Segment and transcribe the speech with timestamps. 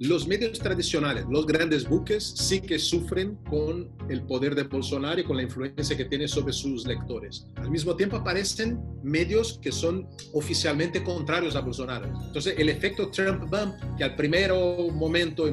[0.00, 5.24] Los medios tradicionales, los grandes buques, sí que sufren con el poder de Bolsonaro y
[5.24, 7.46] con la influencia que tiene sobre sus lectores.
[7.54, 12.06] Al mismo tiempo aparecen medios que son oficialmente contrarios a Bolsonaro.
[12.26, 15.46] Entonces, el efecto Trump bump, que al primer momento,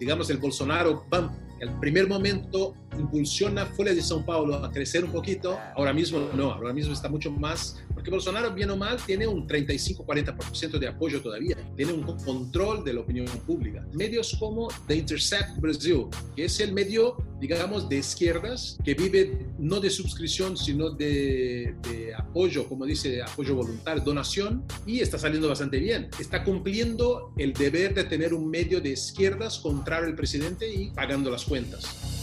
[0.00, 1.30] digamos el Bolsonaro bump,
[1.60, 6.18] que al primer momento impulsiona Folha de São Paulo a crecer un poquito, ahora mismo
[6.34, 10.88] no, ahora mismo está mucho más, porque Bolsonaro, bien o mal, tiene un 35-40% de
[10.88, 13.86] apoyo todavía, tiene un control de la opinión pública.
[13.92, 19.80] Medios como The Intercept Brazil, que es el medio, digamos, de izquierdas, que vive no
[19.80, 25.78] de suscripción, sino de, de apoyo, como dice, apoyo voluntario, donación, y está saliendo bastante
[25.78, 26.08] bien.
[26.18, 31.30] Está cumpliendo el deber de tener un medio de izquierdas contrario al presidente y pagando
[31.30, 32.15] las cuentas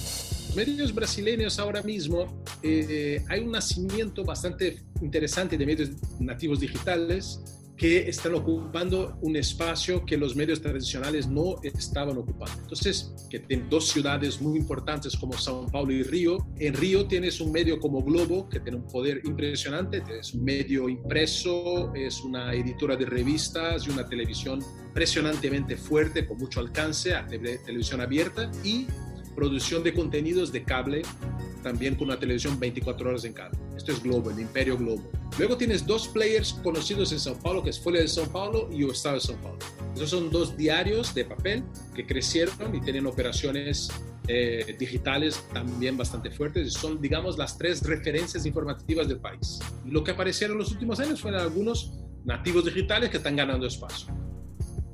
[0.56, 5.90] medios brasileños ahora mismo eh, hay un nacimiento bastante interesante de medios
[6.20, 7.40] nativos digitales
[7.76, 12.62] que están ocupando un espacio que los medios tradicionales no estaban ocupando.
[12.62, 16.38] Entonces, que tienen dos ciudades muy importantes como São Paulo y Río.
[16.60, 20.88] En Río tienes un medio como Globo, que tiene un poder impresionante, es un medio
[20.88, 27.26] impreso, es una editora de revistas y una televisión impresionantemente fuerte, con mucho alcance, a
[27.26, 28.86] televisión abierta, y
[29.36, 31.02] producción de contenidos de cable,
[31.62, 33.58] también con una televisión 24 horas en cable.
[33.76, 35.10] Esto es Globo, el imperio Globo.
[35.38, 38.84] Luego tienes dos players conocidos en São Paulo, que es Folha de São Paulo y
[38.84, 39.60] O Estado de São Paulo.
[39.96, 41.64] Esos son dos diarios de papel
[41.96, 43.90] que crecieron y tienen operaciones
[44.28, 46.74] eh, digitales también bastante fuertes.
[46.74, 49.60] Son, digamos, las tres referencias informativas del país.
[49.86, 53.66] Y lo que aparecieron en los últimos años fueron algunos nativos digitales que están ganando
[53.66, 54.14] espacio.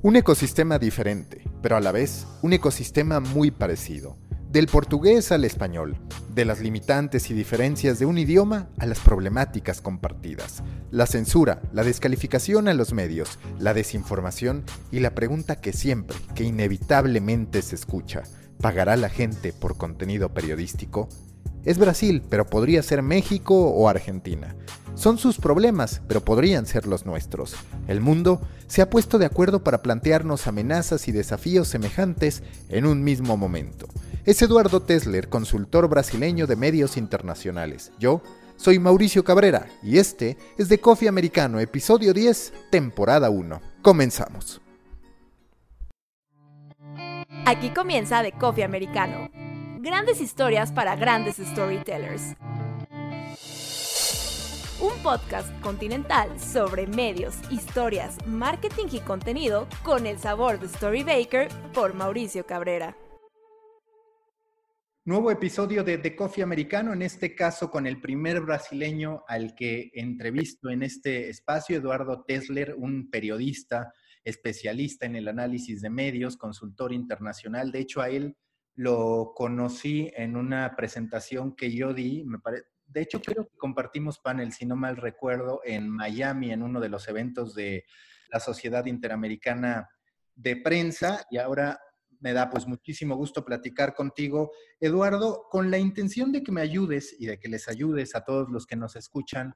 [0.02, 4.18] Un ecosistema diferente, pero a la vez un ecosistema muy parecido
[4.50, 5.96] del portugués al español,
[6.34, 11.84] de las limitantes y diferencias de un idioma a las problemáticas compartidas, la censura, la
[11.84, 18.24] descalificación a los medios, la desinformación y la pregunta que siempre, que inevitablemente se escucha,
[18.60, 21.08] ¿pagará la gente por contenido periodístico?
[21.64, 24.56] Es Brasil, pero podría ser México o Argentina.
[25.00, 27.56] Son sus problemas, pero podrían ser los nuestros.
[27.88, 33.02] El mundo se ha puesto de acuerdo para plantearnos amenazas y desafíos semejantes en un
[33.02, 33.88] mismo momento
[34.24, 37.92] es Eduardo Tesler, consultor brasileño de medios internacionales.
[37.98, 38.22] Yo
[38.56, 43.60] soy Mauricio Cabrera y este es de Coffee Americano, episodio 10, temporada 1.
[43.82, 44.60] Comenzamos.
[47.46, 49.30] Aquí comienza The Coffee Americano.
[49.80, 52.36] Grandes historias para grandes storytellers.
[54.82, 61.92] Un podcast continental sobre medios, historias, marketing y contenido con el sabor de Storybaker por
[61.92, 62.96] Mauricio Cabrera.
[65.04, 69.90] Nuevo episodio de The Coffee Americano, en este caso con el primer brasileño al que
[69.92, 73.92] entrevisto en este espacio, Eduardo Tesler, un periodista
[74.24, 77.70] especialista en el análisis de medios, consultor internacional.
[77.70, 78.34] De hecho, a él
[78.76, 82.38] lo conocí en una presentación que yo di, me
[82.92, 86.88] de hecho creo que compartimos panel, si no mal recuerdo, en Miami, en uno de
[86.88, 87.84] los eventos de
[88.30, 89.88] la Sociedad Interamericana
[90.34, 91.78] de Prensa, y ahora
[92.20, 97.16] me da pues muchísimo gusto platicar contigo, Eduardo, con la intención de que me ayudes
[97.18, 99.54] y de que les ayudes a todos los que nos escuchan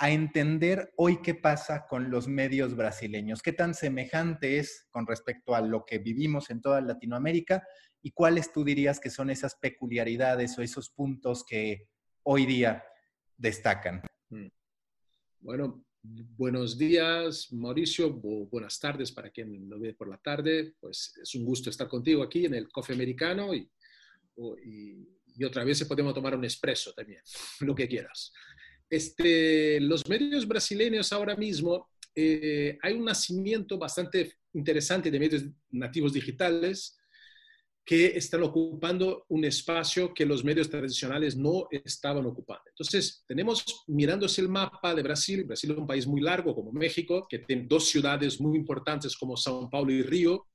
[0.00, 5.54] a entender hoy qué pasa con los medios brasileños, qué tan semejante es con respecto
[5.56, 7.64] a lo que vivimos en toda Latinoamérica
[8.00, 11.88] y cuáles tú dirías que son esas peculiaridades o esos puntos que
[12.30, 12.84] hoy día
[13.36, 14.02] destacan.
[14.28, 14.48] Mm.
[15.40, 18.10] Bueno, Buenos días, Mauricio.
[18.12, 20.74] buenas tardes para quien lo ve por la tarde.
[20.80, 23.68] Pues es un gusto estar contigo aquí en el Coffee Americano y,
[25.44, 27.20] otra vez podemos tomar un espresso también,
[27.60, 28.32] lo que quieras.
[28.88, 36.12] Este, los medios brasileños ahora mismo eh, hay un nacimiento bastante interesante de medios nativos
[36.12, 36.97] digitales
[37.88, 42.64] que están ocupando un espacio que los medios tradicionales no estaban ocupando.
[42.68, 47.26] Entonces, tenemos, mirándose el mapa de Brasil, Brasil es un país muy largo como México,
[47.26, 50.48] que tiene dos ciudades muy importantes como São Paulo y Río.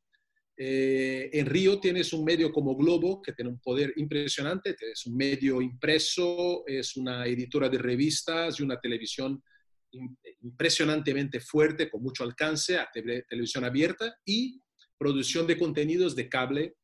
[0.55, 5.17] Eh, en Río tienes un medio como Globo, que tiene un poder impresionante, es un
[5.17, 9.41] medio impreso, es una editora de revistas y una televisión
[10.43, 14.61] impresionantemente fuerte, con mucho alcance, a televisión abierta y
[14.99, 16.75] producción de contenidos de cable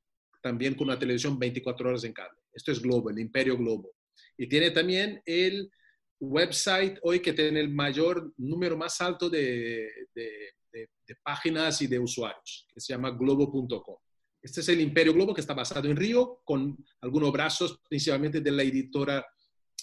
[0.41, 2.39] también con una televisión 24 horas en cable.
[2.53, 3.91] Esto es Globo, el imperio Globo.
[4.37, 5.69] Y tiene también el
[6.19, 9.89] website hoy que tiene el mayor número más alto de,
[11.23, 13.97] páginas y de usuarios, que se llama globo.com.
[14.41, 18.51] Este es el imperio Globo que está basado en Río, con algunos brazos principalmente de
[18.51, 19.25] la editora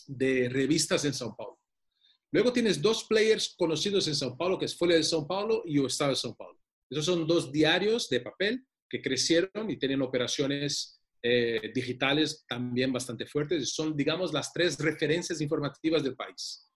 [0.06, 1.58] de revistas en São Paulo.
[2.32, 5.78] Luego tienes dos players conocidos en São Paulo, que es Folha de São Paulo y
[5.78, 6.58] O Estado de São Paulo.
[6.88, 13.26] Esos son dos diarios de papel que crecieron y tienen operaciones eh, digitales también bastante
[13.26, 13.74] fuertes.
[13.74, 16.70] Son, digamos, las tres referencias informativas del país.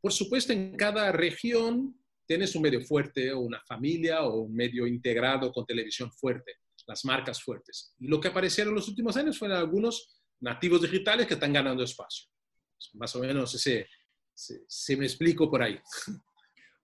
[0.00, 4.86] Por supuesto, en cada región tienes un medio fuerte o una familia o un medio
[4.86, 6.52] integrado con televisión fuerte,
[6.86, 7.94] las marcas fuertes.
[7.98, 11.82] Y lo que aparecieron en los últimos años fueron algunos nativos digitales que están ganando
[11.82, 12.28] espacio.
[12.94, 13.88] Más o menos ese,
[14.34, 15.80] se, me explico por ahí.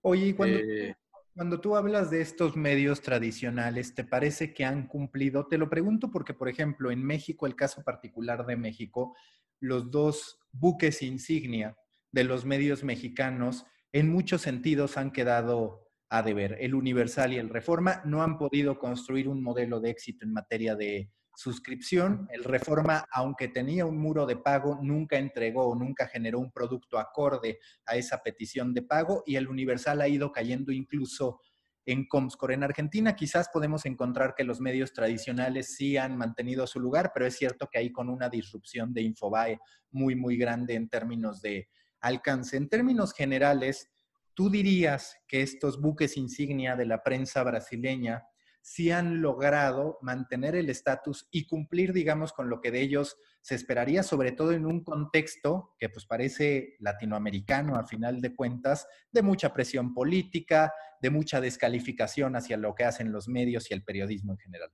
[0.01, 0.95] Oye, cuando, eh,
[1.35, 5.47] cuando tú hablas de estos medios tradicionales, ¿te parece que han cumplido?
[5.47, 9.15] Te lo pregunto porque, por ejemplo, en México, el caso particular de México,
[9.59, 11.75] los dos buques insignia
[12.11, 16.57] de los medios mexicanos en muchos sentidos han quedado a deber.
[16.59, 20.75] El Universal y el Reforma no han podido construir un modelo de éxito en materia
[20.75, 22.27] de suscripción.
[22.31, 26.99] El Reforma, aunque tenía un muro de pago, nunca entregó o nunca generó un producto
[26.99, 31.39] acorde a esa petición de pago y el Universal ha ido cayendo incluso
[31.85, 32.53] en Comscore.
[32.53, 37.25] En Argentina quizás podemos encontrar que los medios tradicionales sí han mantenido su lugar, pero
[37.25, 39.59] es cierto que hay con una disrupción de Infobae
[39.91, 41.67] muy, muy grande en términos de
[41.99, 42.57] alcance.
[42.57, 43.89] En términos generales,
[44.33, 48.23] ¿tú dirías que estos buques insignia de la prensa brasileña
[48.63, 53.55] sí han logrado mantener el estatus y cumplir, digamos, con lo que de ellos se
[53.55, 59.21] esperaría, sobre todo en un contexto que pues parece latinoamericano a final de cuentas, de
[59.21, 64.31] mucha presión política, de mucha descalificación hacia lo que hacen los medios y el periodismo
[64.31, 64.71] en general.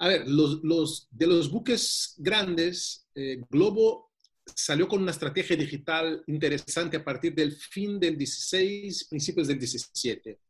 [0.00, 4.10] A ver, los, de los buques grandes, eh, Globo
[4.52, 10.40] salió con una estrategia digital interesante a partir del fin del 16, principios del 17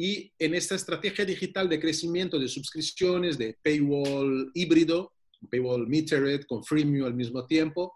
[0.00, 5.12] y en esta estrategia digital de crecimiento de suscripciones, de paywall híbrido,
[5.50, 7.92] paywall metered con freemium al mismo tiempo,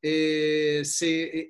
[0.00, 0.84] eh,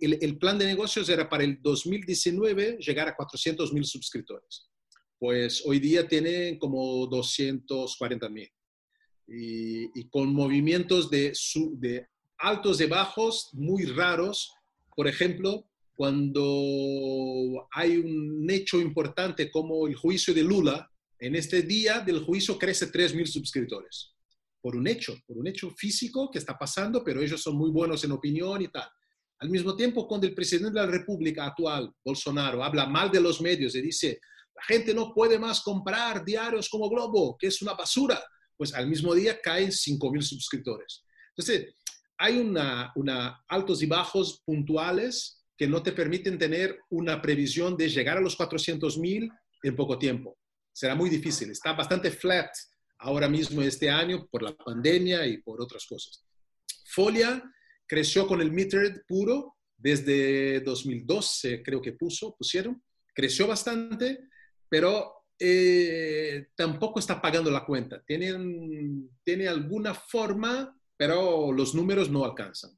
[0.00, 4.70] el, plan de negocios era para el 2019 llegar a 400 mil suscriptores.
[5.18, 8.50] Pues hoy día tiene como 240 mil.
[9.28, 11.34] Y, con movimientos de,
[11.72, 12.06] de
[12.38, 14.54] altos y bajos muy raros.
[14.94, 22.00] Por ejemplo, cuando hay un hecho importante como el juicio de Lula, en este día
[22.00, 24.12] del juicio crece 3.000 suscriptores.
[24.60, 28.04] Por un hecho, por un hecho físico que está pasando, pero ellos son muy buenos
[28.04, 28.88] en opinión y tal.
[29.38, 33.40] Al mismo tiempo, cuando el presidente de la República actual, Bolsonaro, habla mal de los
[33.40, 34.20] medios y dice,
[34.54, 38.22] la gente no puede más comprar diarios como Globo, que es una basura,
[38.54, 41.04] pues al mismo día caen 5.000 suscriptores.
[41.30, 41.74] Entonces,
[42.18, 47.88] hay una, una altos y bajos puntuales que no te permiten tener una previsión de
[47.88, 49.30] llegar a los 400 mil
[49.62, 50.38] en poco tiempo.
[50.72, 51.50] Será muy difícil.
[51.50, 52.50] Está bastante flat
[52.98, 56.24] ahora mismo este año por la pandemia y por otras cosas.
[56.86, 57.42] Folia
[57.86, 62.82] creció con el metered puro desde 2012, creo que puso, pusieron.
[63.14, 64.28] Creció bastante,
[64.68, 68.02] pero eh, tampoco está pagando la cuenta.
[68.06, 68.34] Tiene,
[69.22, 72.76] tiene alguna forma, pero los números no alcanzan.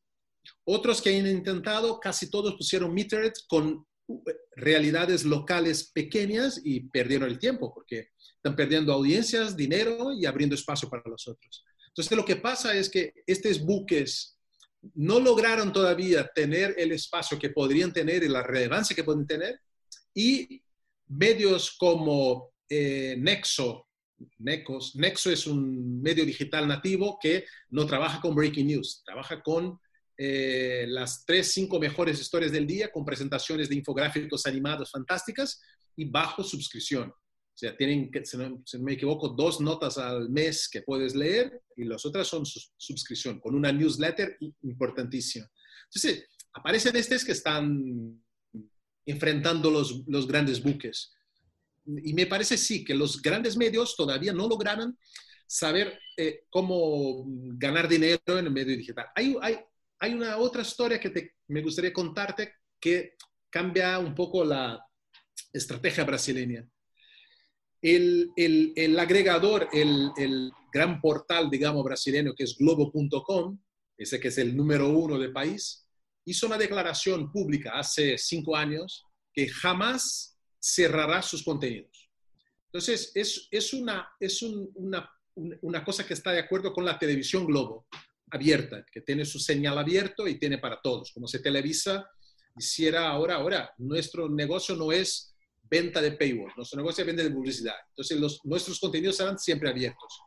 [0.64, 4.22] Otros que han intentado, casi todos pusieron metered con uh,
[4.56, 10.88] realidades locales pequeñas y perdieron el tiempo porque están perdiendo audiencias, dinero y abriendo espacio
[10.88, 11.64] para los otros.
[11.88, 14.38] Entonces lo que pasa es que estos buques
[14.94, 19.60] no lograron todavía tener el espacio que podrían tener y la relevancia que pueden tener
[20.14, 20.62] y
[21.08, 23.88] medios como eh, Nexo,
[24.38, 29.78] Nexo es un medio digital nativo que no trabaja con breaking news, trabaja con
[30.20, 35.60] eh, las tres, cinco mejores historias del día con presentaciones de infográficos animados fantásticas
[35.94, 37.10] y bajo suscripción.
[37.10, 41.84] O sea, tienen, si no, me equivoco, dos notas al mes que puedes leer y
[41.84, 45.48] las otras son suscripción, con una newsletter importantísima.
[45.84, 48.20] Entonces, aparecen estos que están
[49.06, 51.12] enfrentando los, los grandes buques.
[51.86, 54.98] Y me parece sí que los grandes medios todavía no lograron
[55.48, 57.24] saber eh, cómo
[57.56, 59.06] ganar dinero en el medio digital.
[59.14, 59.58] Hay, hay,
[60.00, 63.14] hay una otra historia que me gustaría contarte que
[63.50, 64.84] cambia un poco la
[65.52, 66.66] estrategia brasileña.
[67.80, 68.32] El,
[68.98, 73.58] agregador, el, gran portal, digamos, brasileño, que es globo.com,
[73.96, 75.86] ese que es el número uno del país,
[76.24, 82.10] hizo una declaración pública hace cinco años que jamás cerrará sus contenidos.
[82.66, 85.10] Entonces, es, una, es una,
[85.62, 87.86] una cosa que está de acuerdo con la televisión Globo
[88.30, 91.12] abierta, que tiene su señal abierto y tiene para todos.
[91.12, 92.08] Como se Televisa
[92.56, 95.34] hiciera ahora, ahora, nuestro negocio no es
[95.70, 97.74] venta de paywall, nuestro negocio es venta de publicidad.
[97.90, 100.20] Entonces, los, nuestros contenidos serán siempre abiertos.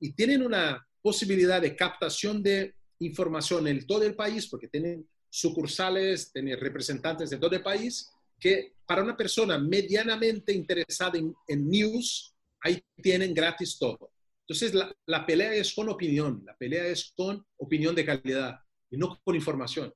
[0.00, 6.32] Y tienen una posibilidad de captación de información en todo el país, porque tienen sucursales,
[6.32, 12.34] tienen representantes de todo el país, que para una persona medianamente interesada en, en news,
[12.60, 14.13] ahí tienen gratis todo.
[14.46, 14.74] Entonces,
[15.06, 18.60] la, pelea es con opinión, la pelea es con opinión de calidad
[18.90, 19.92] y no con información.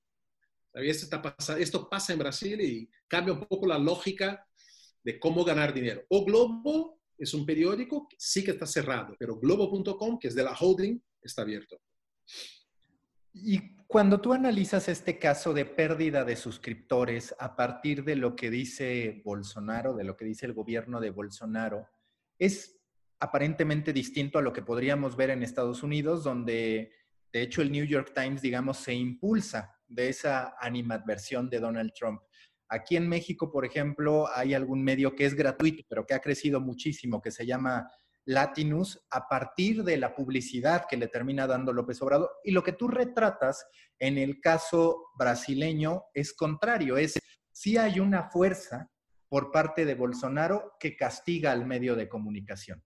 [0.73, 4.47] Esto, está esto pasa en Brasil y cambia un poco la lógica
[5.03, 6.03] de cómo ganar dinero.
[6.09, 10.45] O Globo es un periódico, que sí que está cerrado, pero globo.com, que es de
[10.45, 11.81] la holding, está abierto.
[13.33, 18.51] Y cuando tú analizas este caso de pérdida de suscriptores a partir de lo que
[18.51, 21.87] dice Bolsonaro, de lo que dice el gobierno de Bolsonaro,
[22.39, 22.78] es
[23.21, 26.93] aparentemente distinto a lo que podríamos ver en Estados Unidos, donde
[27.33, 32.21] de hecho el New York Times, digamos, se impulsa de esa animadversión de Donald Trump.
[32.69, 36.61] Aquí en México, por ejemplo, hay algún medio que es gratuito, pero que ha crecido
[36.61, 37.91] muchísimo, que se llama
[38.27, 42.31] Latinus, a partir de la publicidad que le termina dando López Obrador.
[42.45, 43.67] Y lo que tú retratas
[43.99, 47.19] en el caso brasileño es contrario, es
[47.53, 48.91] si hay una fuerza
[49.31, 52.83] por parte de Bolsonaro que castiga al medio de comunicación.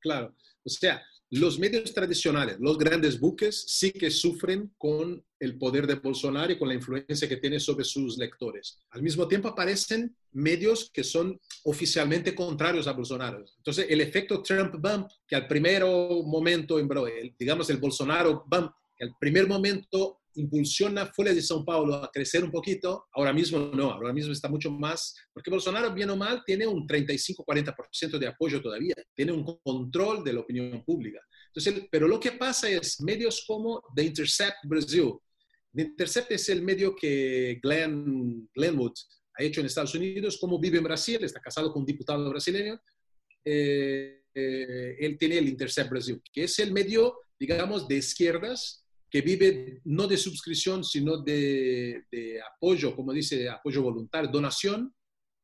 [0.00, 1.02] Claro, o sea,
[1.32, 6.58] los medios tradicionales, los grandes buques, sí que sufren con el poder de Bolsonaro y
[6.58, 8.80] con la influencia que tiene sobre sus lectores.
[8.90, 13.44] Al mismo tiempo aparecen medios que son oficialmente contrarios a Bolsonaro.
[13.58, 16.78] Entonces, el efecto Trump bump, que al primer momento,
[17.38, 22.44] digamos el Bolsonaro bump, que al primer momento impulsiona Folha de São Paulo a crecer
[22.44, 26.42] un poquito, ahora mismo no, ahora mismo está mucho más, porque Bolsonaro, bien o mal,
[26.44, 31.20] tiene un 35-40% de apoyo todavía, tiene un control de la opinión pública.
[31.48, 35.14] Entonces, pero lo que pasa es medios como The Intercept Brasil.
[35.74, 38.94] The Intercept es el medio que Glenn, Glenwood
[39.36, 42.80] ha hecho en Estados Unidos, como vive en Brasil, está casado con un diputado brasileño.
[43.44, 48.79] Eh, eh, él tiene el Intercept Brasil, que es el medio, digamos, de izquierdas
[49.10, 52.04] que vive no de suscripción, sino de,
[52.54, 54.94] apoyo, como dice, apoyo voluntario, donación,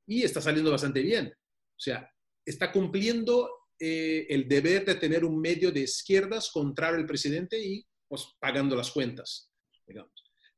[0.06, 1.26] y está saliendo bastante bien.
[1.26, 2.08] O sea,
[2.44, 7.84] está cumpliendo eh, el deber de tener un medio de izquierdas contrario al presidente y
[8.08, 9.50] pues, pagando las cuentas,
[9.86, 10.12] digamos.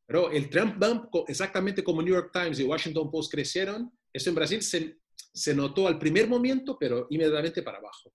[0.06, 4.34] Pero el Trump bump, exactamente como New York Times y Washington Post crecieron, eso en
[4.34, 4.98] Brasil se,
[5.32, 8.12] se notó al primer momento, pero inmediatamente para abajo.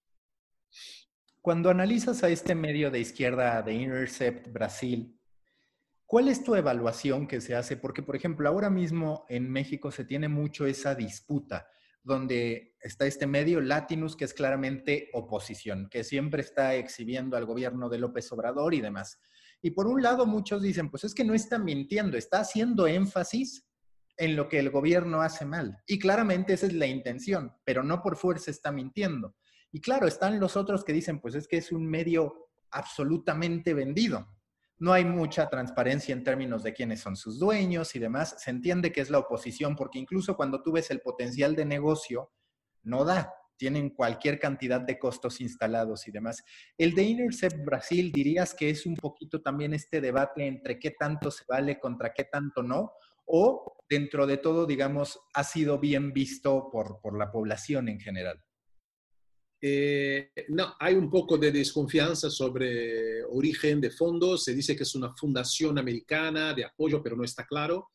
[1.43, 5.19] Cuando analizas a este medio de izquierda de Intercept Brasil,
[6.05, 7.75] ¿cuál es tu evaluación que se hace?
[7.75, 11.67] Porque, por ejemplo, ahora mismo en México se tiene mucho esa disputa,
[12.01, 17.89] donde está este medio Latinus, que es claramente oposición, que siempre está exhibiendo al gobierno
[17.89, 19.19] de López Obrador y demás.
[19.61, 23.67] Y por un lado, muchos dicen, pues es que no está mintiendo, está haciendo énfasis
[24.15, 25.77] en lo que el gobierno hace mal.
[25.87, 29.35] Y claramente esa es la intención, pero no por fuerza está mintiendo.
[29.73, 34.27] Y claro, están los otros que dicen, pues es que es un medio absolutamente vendido.
[34.77, 38.35] No hay mucha transparencia en términos de quiénes son sus dueños y demás.
[38.37, 42.31] Se entiende que es la oposición, porque incluso cuando tú ves el potencial de negocio,
[42.83, 43.33] no da.
[43.57, 46.43] Tienen cualquier cantidad de costos instalados y demás.
[46.77, 51.31] El de Intercept Brasil, dirías que es un poquito también este debate entre qué tanto
[51.31, 52.91] se vale contra qué tanto no,
[53.25, 58.42] o dentro de todo, digamos, ha sido bien visto por, por la población en general.
[59.65, 64.43] Eh, no, hay un poco de desconfianza sobre origen de fondos.
[64.43, 67.91] Se dice que es una fundación americana de apoyo, pero no está claro.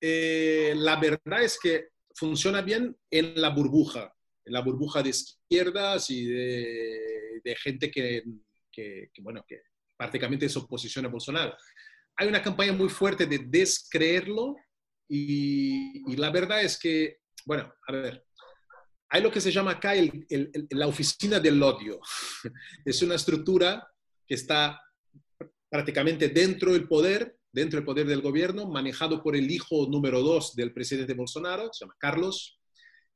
[0.00, 4.14] Eh, la verdad es que funciona bien en la burbuja,
[4.44, 8.22] en la burbuja de izquierdas y de, gente que,
[9.20, 9.62] bueno, que
[9.96, 11.56] prácticamente es oposición a Bolsonaro.
[12.18, 14.54] Hay una campaña muy fuerte de descreerlo
[15.08, 18.24] y la verdad es que, bueno, a ver,
[19.10, 19.92] hay lo que se llama acá
[20.70, 22.00] la oficina del odio.
[22.84, 23.86] Es una estructura
[24.26, 24.80] que está
[25.68, 30.54] prácticamente dentro del poder, dentro del poder del gobierno, manejado por el hijo número dos
[30.54, 32.60] del presidente Bolsonaro, se llama Carlos,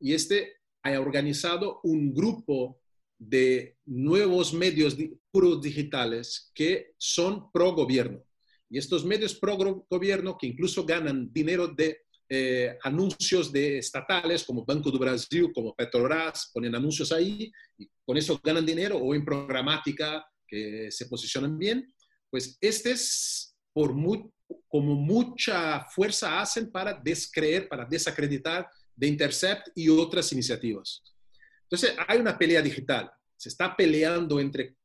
[0.00, 2.80] y este ha organizado un grupo
[3.16, 4.96] de nuevos medios
[5.30, 8.22] puros digitales que son pro gobierno.
[8.68, 9.56] Y estos medios pro
[9.88, 15.74] gobierno, que incluso ganan dinero de eh, anuncios de estatales como Banco do Brasil, como
[15.74, 21.58] Petrobras, ponen anuncios ahí y con eso ganan dinero o en programática que se posicionan
[21.58, 21.92] bien,
[22.30, 23.94] pues este es por
[24.68, 31.02] como mucha fuerza hacen para descreer, para desacreditar de Intercept y otras iniciativas.
[31.62, 34.76] Entonces hay una pelea digital, se está peleando entre,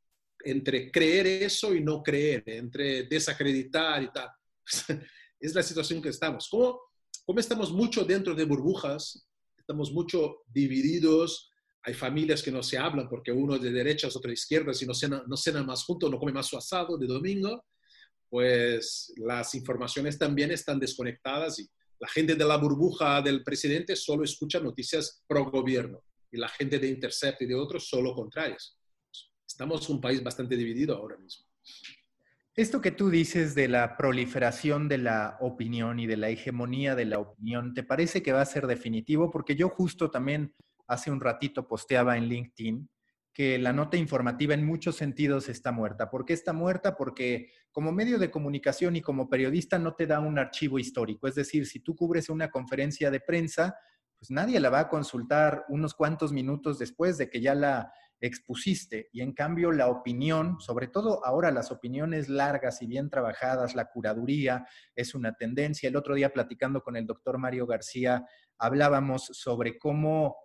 [0.43, 4.29] entre creer eso y no creer, entre desacreditar y tal.
[5.39, 6.47] es la situación que estamos.
[6.49, 6.81] ¿Cómo,
[7.29, 9.23] como estamos mucho dentro de burbujas,
[9.55, 11.51] estamos mucho divididos,
[11.83, 14.87] hay familias que no se hablan porque uno es de derechas, otro de izquierdas y
[14.87, 17.65] no cenan, no cenan más juntos, no comen más su asado de domingo,
[18.31, 21.69] pues las informaciones también están desconectadas y
[21.99, 26.01] la gente de la burbuja del presidente solo escucha noticias pro gobierno.
[26.31, 28.75] y la gente de Intercept y de otros solo contrarios.
[29.47, 31.45] Estamos un país bastante dividido ahora mismo.
[32.55, 37.05] Esto que tú dices de la proliferación de la opinión y de la hegemonía de
[37.05, 39.31] la opinión, ¿te parece que va a ser definitivo?
[39.31, 40.53] Porque yo justo también
[40.87, 42.89] hace un ratito posteaba en LinkedIn
[43.31, 46.09] que la nota informativa en muchos sentidos está muerta.
[46.09, 46.97] ¿Por qué está muerta?
[46.97, 51.27] Porque como medio de comunicación y como periodista no te da un archivo histórico.
[51.27, 53.77] Es decir, si tú cubres una conferencia de prensa,
[54.17, 59.09] pues nadie la va a consultar unos cuantos minutos después de que ya la expusiste.
[59.11, 63.85] Y en cambio la opinión, sobre todo ahora las opiniones largas y bien trabajadas, la
[63.85, 65.89] curaduría es una tendencia.
[65.89, 68.25] El otro día platicando con el doctor Mario García,
[68.57, 70.35] hablábamos sobre cómo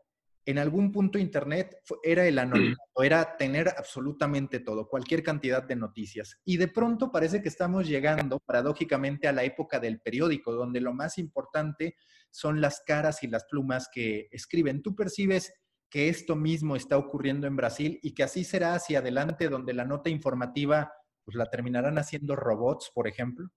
[0.47, 6.39] en algún punto Internet era el anonimato, era tener absolutamente todo, cualquier cantidad de noticias.
[6.45, 10.93] Y de pronto parece que estamos llegando, paradójicamente, a la época del periódico, donde lo
[10.93, 11.97] más importante
[12.31, 14.83] son las caras y las plumas que escriben.
[14.83, 15.53] ¿Tú percibes
[15.95, 19.85] que esto mismo está ocurriendo en Brasil y que así será hacia adelante, donde la
[19.85, 20.93] nota informativa
[21.25, 23.49] pues, la terminarán haciendo robots, por ejemplo?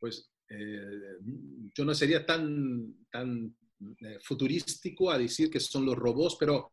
[0.00, 1.16] Pues eh,
[1.72, 3.56] yo no sería tan, tan
[4.00, 6.72] eh, futurístico a decir que son los robots, pero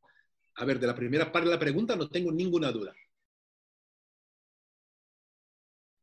[0.56, 2.92] a ver, de la primera parte de la pregunta no tengo ninguna duda.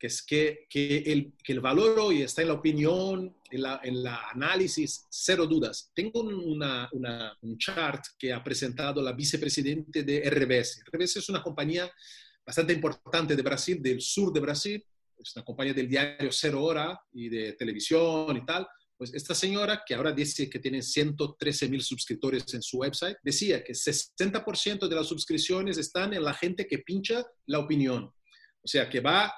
[0.00, 3.80] Que es que, que, el, que el, valor hoy está en la opinión, en la,
[3.84, 5.92] en la análisis, cero dudas.
[5.94, 10.82] Tengo una, una, un chart que ha presentado la vicepresidente de RBS.
[10.90, 11.92] RBS es una compañía
[12.46, 14.82] bastante importante de Brasil, del sur de Brasil.
[15.18, 18.66] Es una compañía del diario Cero Hora y de televisión y tal
[19.00, 23.64] pues esta señora, que ahora dice que tiene 113 mil suscriptores en su website, decía
[23.64, 28.12] que 60% de las suscripciones están en la gente que pincha la opinión.
[28.60, 29.32] O sea, que va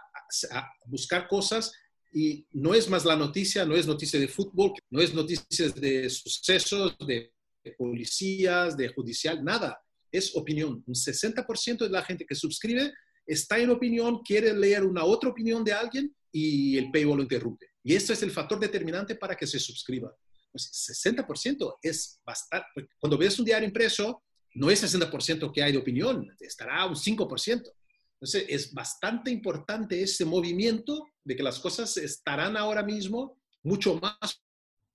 [0.51, 1.73] a buscar cosas
[2.13, 6.11] y no es más la noticia, no es noticia de fútbol, no es noticias de
[6.11, 7.33] sucesos, de
[7.79, 9.81] policías, de judicial, nada.
[10.11, 10.83] Es opinión.
[10.87, 12.93] Un 60% de la gente que suscribe
[13.27, 17.67] está en opinión, quiere leer una otra opinión de alguien y el paywall lo interrumpe.
[17.83, 20.15] Y esto es el factor determinante para que se suscriba.
[20.51, 22.67] Pues 60% es bastante.
[22.99, 24.23] Cuando ves un diario impreso,
[24.55, 27.63] no es 60% que hay de opinión, estará un 5%.
[28.23, 34.41] Entonces, es bastante importante ese movimiento de que las cosas estarán ahora mismo mucho más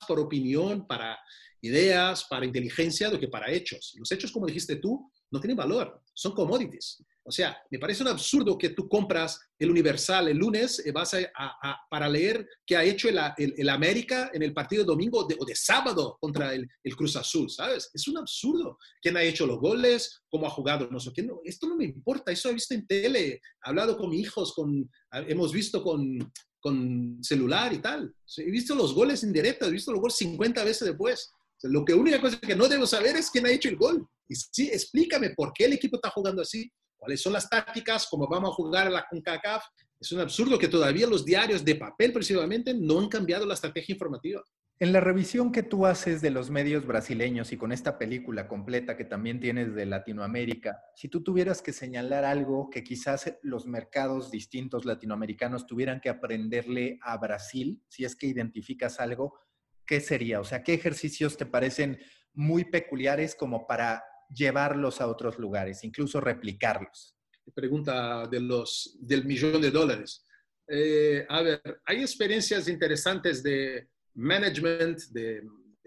[0.07, 1.19] por opinión, para
[1.59, 3.93] ideas, para inteligencia, do que para hechos.
[3.97, 7.03] Los hechos, como dijiste tú, no tienen valor, son commodities.
[7.27, 11.13] O sea, me parece un absurdo que tú compras el Universal el lunes y vas
[11.13, 15.45] a, para leer qué ha hecho el, el, América en el partido de domingo o
[15.45, 17.91] de sábado contra el, el, Cruz Azul, ¿sabes?
[17.93, 18.77] Es un absurdo.
[19.01, 20.21] ¿Quién ha hecho los goles?
[20.29, 20.87] ¿Cómo ha jugado?
[20.89, 21.11] No sé
[21.43, 22.31] esto no me importa.
[22.31, 27.17] Eso he visto en tele, he hablado con mis hijos, con, hemos visto con, con
[27.21, 28.15] celular y tal.
[28.37, 31.29] He visto los goles en directo, he visto los goles 50 veces después.
[31.63, 34.07] lo que única cosa que no debo saber es quién ha hecho el gol.
[34.29, 38.27] Y sí, explícame por qué el equipo está jugando así cuáles son las tácticas, cómo
[38.27, 39.63] vamos a jugar a la CONCACAF.
[39.99, 43.93] Es un absurdo que todavía los diarios de papel, precisamente, no han cambiado la estrategia
[43.93, 44.43] informativa.
[44.79, 48.95] En la revisión que tú haces de los medios brasileños y con esta película completa
[48.95, 54.29] que también tienes de Latinoamérica, si tú tuvieras que señalar algo que quizás los mercados
[54.29, 59.39] distintos latinoamericanos tuvieran que aprenderle a Brasil, si es que identificas algo,
[59.83, 60.39] ¿qué sería?
[60.39, 61.97] O sea, ¿qué ejercicios te parecen
[62.33, 67.15] muy peculiares como para llevarlos a otros lugares, incluso replicarlos?
[67.53, 70.25] Pregunta de los, del millón de dólares.
[70.67, 75.43] Eh, a ver, hay experiencias interesantes de management, de,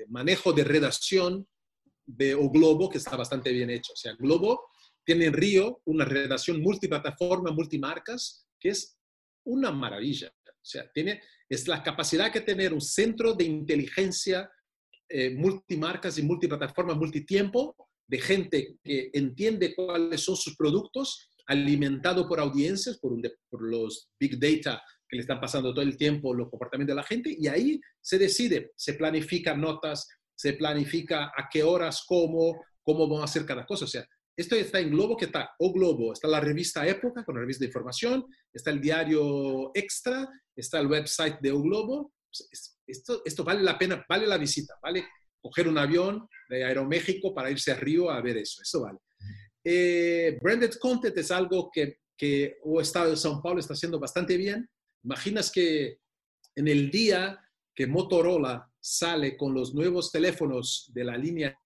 [0.08, 1.46] manejo de redacción
[2.06, 3.92] de O Globo, que está bastante bien hecho.
[3.92, 4.70] O sea, Globo
[5.04, 8.98] tiene en Río una redacción multiplataforma, multimarcas, que es
[9.44, 10.32] una maravilla.
[10.46, 14.50] O sea, tiene, es la capacidad que tener un centro de inteligencia
[15.08, 17.74] eh, multimarcas y multiplataformas, multitiempo,
[18.10, 23.12] de gente que entiende cuáles son sus productos, alimentado por audiencias, por,
[23.62, 27.34] los big data que le están pasando todo el tiempo, los comportamientos de la gente,
[27.36, 33.22] y ahí se decide, se planifican notas, se planifica a qué horas, cómo, cómo vamos
[33.22, 33.84] a hacer cada cosa.
[33.84, 34.04] O sea,
[34.36, 37.60] esto está en Globo, que está O Globo, está la revista Época, con la revista
[37.60, 42.12] de información, está el diario Extra, está el website de O Globo.
[42.26, 45.04] Pues, esto, esto vale la pena, vale la visita, vale
[45.40, 48.62] coger un avión de Aeroméxico para irse a Río a ver eso.
[48.62, 48.98] Eso vale.
[49.64, 54.36] Eh, branded content es algo que, que o Estado de São Paulo está haciendo bastante
[54.36, 54.68] bien.
[55.04, 55.98] Imaginas que
[56.56, 57.40] en el día
[57.74, 61.58] que Motorola sale con los nuevos teléfonos de la línea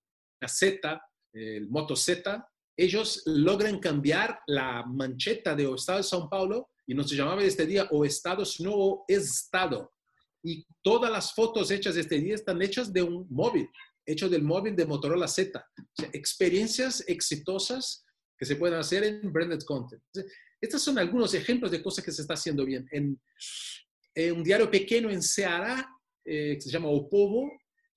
[0.47, 1.01] Z,
[1.33, 6.95] el Moto Z, ellos logran cambiar la mancheta de o Estado de São Paulo y
[6.95, 9.94] no se llamaba este día o Estado, sino o Estado
[10.45, 13.69] y todas las fotos hechas este día están hechas de un móvil.
[14.07, 15.67] hecho del móvil de Motorola Z.
[16.13, 18.05] experiencias exitosas
[18.39, 20.03] que se pueden hacer en branded content.
[20.61, 22.87] Estos son algunos ejemplos de cosas que se está haciendo bien.
[22.91, 23.19] En,
[24.33, 25.89] un diario pequeño en Ceará,
[26.25, 27.51] eh, que se llama Opovo,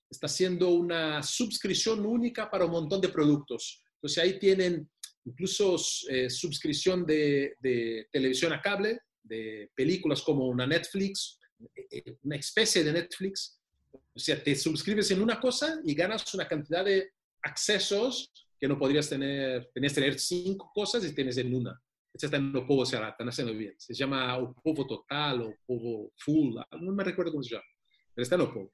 [0.10, 3.84] está haciendo una suscripción única para un montón de productos.
[3.96, 4.90] Entonces ahí tienen
[5.26, 5.76] incluso
[6.10, 11.47] eh, suscripción de, de, televisión a cable, de películas como una Netflix, eh,
[12.24, 13.60] una especie de Netflix.
[13.92, 17.12] O sea, te suscribes en una cosa y ganas una cantidad de
[17.44, 21.80] accesos que no podrías tener, tenías tener cinco cosas y tienes en una.
[22.14, 23.76] Está en Opovo Ceará, están haciendo bien.
[23.78, 27.66] Se llama Opovo Total o Opovo Full, no me recuerdo cómo se llama,
[28.14, 28.74] pero está en Opovo.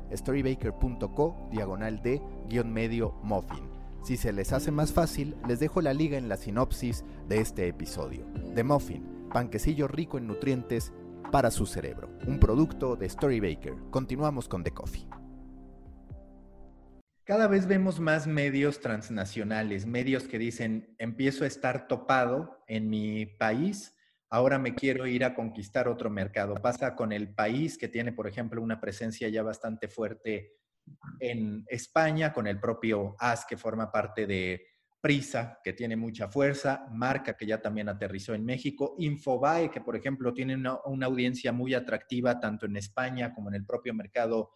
[0.13, 3.69] storybaker.co diagonal de guion medio muffin.
[4.03, 7.67] Si se les hace más fácil, les dejo la liga en la sinopsis de este
[7.67, 8.25] episodio.
[8.55, 10.91] The Muffin, panquecillo rico en nutrientes
[11.31, 12.09] para su cerebro.
[12.25, 13.75] Un producto de Storybaker.
[13.91, 15.07] Continuamos con The Coffee.
[17.23, 23.27] Cada vez vemos más medios transnacionales, medios que dicen, empiezo a estar topado en mi
[23.27, 23.93] país
[24.31, 26.55] ahora me quiero ir a conquistar otro mercado.
[26.55, 30.53] Pasa con el país que tiene, por ejemplo, una presencia ya bastante fuerte
[31.19, 34.65] en España, con el propio AS que forma parte de
[35.01, 39.95] Prisa, que tiene mucha fuerza, Marca, que ya también aterrizó en México, Infobae, que por
[39.95, 44.51] ejemplo tiene una, audiencia muy atractiva tanto en España como en el propio mercado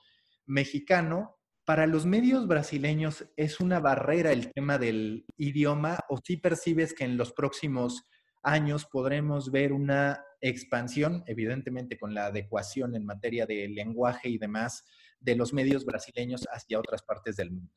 [0.45, 1.38] mexicano.
[1.65, 7.03] Para los medios brasileños es una barrera el tema del idioma o si percibes que
[7.03, 8.07] en los próximos
[8.45, 14.86] años podremos ver una expansión, evidentemente con la adecuación en materia de lenguaje y demás,
[15.19, 17.71] de los medios brasileños hacia otras partes del mundo?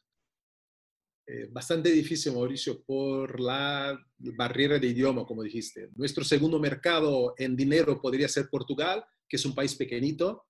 [1.27, 5.91] Eh, bastante difícil, Mauricio, por la barrera de idioma, como dijiste.
[5.95, 10.47] Nuestro segundo mercado en dinero podría ser Portugal, que es un país pequeñito,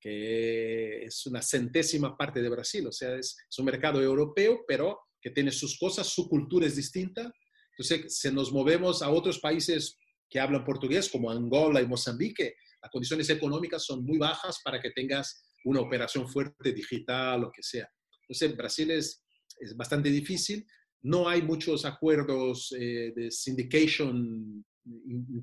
[0.00, 4.98] que es una centésima parte de Brasil, o sea, es, es un mercado europeo, pero
[5.20, 7.32] que tiene sus cosas, su cultura es distinta,
[7.78, 9.96] entonces, si nos movemos a otros países
[10.28, 14.90] que hablan portugués, como Angola y Mozambique, las condiciones económicas son muy bajas para que
[14.90, 17.88] tengas una operación fuerte digital, lo que sea.
[18.22, 19.24] Entonces, Brasil es,
[19.60, 20.66] es bastante difícil.
[21.02, 24.64] No hay muchos acuerdos eh, de syndication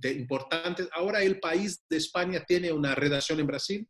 [0.04, 0.90] importantes.
[0.94, 3.88] Ahora el país de España tiene una redacción en Brasil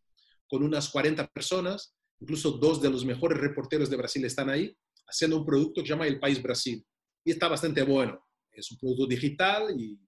[0.47, 4.75] con unas 40 personas, incluso dos de los mejores reporteros de Brasil están ahí,
[5.07, 6.85] haciendo un producto que se llama El País Brasil.
[7.23, 8.25] Y está bastante bueno
[8.55, 9.99] es un producto digital y,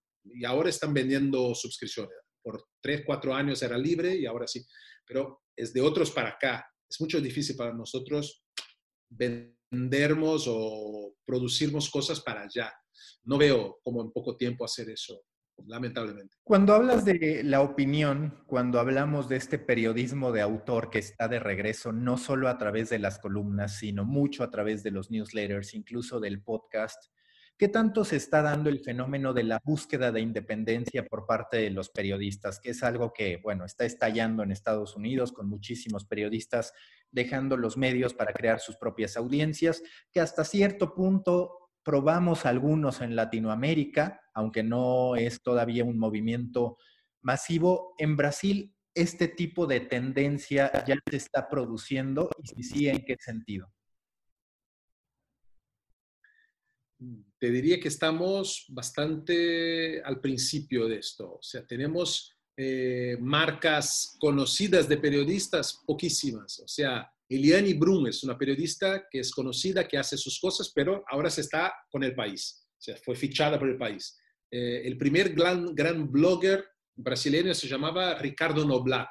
[0.45, 2.17] ahora están vendiendo suscripciones.
[2.43, 4.61] Por tres, cuatro años era libre y ahora sí,
[5.05, 6.67] pero es de otros para acá.
[6.89, 8.43] Es mucho difícil para nosotros
[9.09, 12.73] vendernos o producirnos cosas para allá.
[13.23, 15.21] No veo como en poco tiempo hacer eso,
[15.65, 16.35] lamentablemente.
[16.43, 21.39] Cuando hablas de la opinión, cuando hablamos de este periodismo de autor que está de
[21.39, 25.73] regreso, no solo a través de las columnas, sino mucho a través de los newsletters,
[25.73, 27.01] incluso del podcast,
[27.59, 31.71] ¿Qué tanto se está dando el fenómeno de la búsqueda de independencia por parte de
[31.71, 32.59] los periodistas?
[32.59, 36.71] Que es algo que, bueno, está estallando en Estados Unidos con muchísimos periodistas
[37.09, 43.15] dejando los medios para crear sus propias audiencias, que hasta cierto punto probamos algunos en
[43.15, 46.77] Latinoamérica, aunque no es todavía un movimiento
[47.23, 47.95] masivo.
[47.97, 53.15] En Brasil, este tipo de tendencia ya se está produciendo y si sí, ¿en qué
[53.19, 53.71] sentido?
[57.39, 61.35] Te diría que estamos bastante al principio de esto.
[61.35, 66.59] O sea, tenemos eh, marcas conocidas de periodistas, poquísimas.
[66.59, 71.03] O sea, Eliane Brum es una periodista que es conocida, que hace sus cosas, pero
[71.09, 72.67] ahora se está con el país.
[72.71, 74.17] O sea, fue fichada por el país.
[74.49, 79.09] Eh, el primer gran, blogger brasileño se llamaba Ricardo Noblat,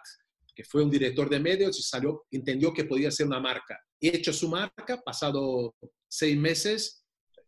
[0.54, 3.78] que fue un director de medios y salió, entendió que podía ser una marca.
[4.00, 5.74] Hecho su marca, pasado
[6.08, 7.05] seis meses,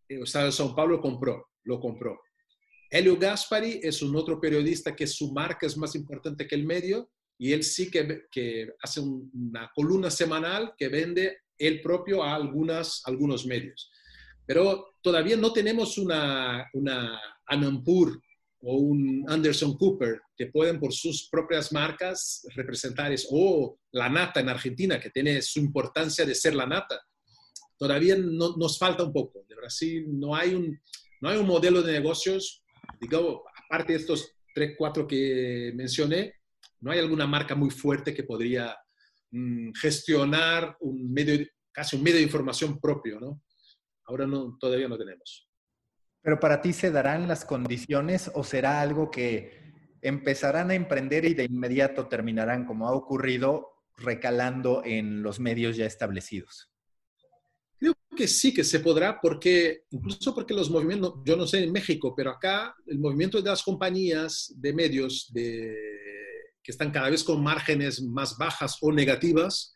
[0.09, 2.21] Estado de São Paulo compró, lo compró.
[2.90, 7.11] Helio Gaspari es un otro periodista que su marca es más importante que el medio
[7.37, 13.90] y él sí que, hace una columna semanal que vende él propio a algunos medios.
[14.47, 18.21] Pero todavía no tenemos una, una Anampur
[18.61, 23.29] o un Anderson Cooper que pueden por sus propias marcas representar eso.
[23.31, 27.01] O la nata en Argentina, que tiene su importancia de ser la nata.
[27.78, 29.44] Todavía no, nos falta un poco.
[29.48, 30.78] De Brasil no hay un,
[31.20, 32.62] no hay un modelo de negocios,
[33.00, 36.34] digamos, aparte de estos tres, cuatro que mencioné,
[36.80, 38.76] no hay alguna marca muy fuerte que podría
[39.30, 43.42] mm, gestionar un medio, casi un medio de información propio, ¿no?
[44.04, 45.48] Ahora no, todavía no tenemos.
[46.22, 49.68] Pero para ti se darán las condiciones o será algo que
[50.02, 55.86] empezarán a emprender y de inmediato terminarán, como ha ocurrido, recalando en los medios ya
[55.86, 56.70] establecidos?
[57.78, 61.72] Creo que sí que se podrá, porque incluso porque los movimientos, yo no sé en
[61.72, 65.76] México, pero acá el movimiento de las compañías de medios de,
[66.62, 69.74] que están cada vez con márgenes más bajas o negativas,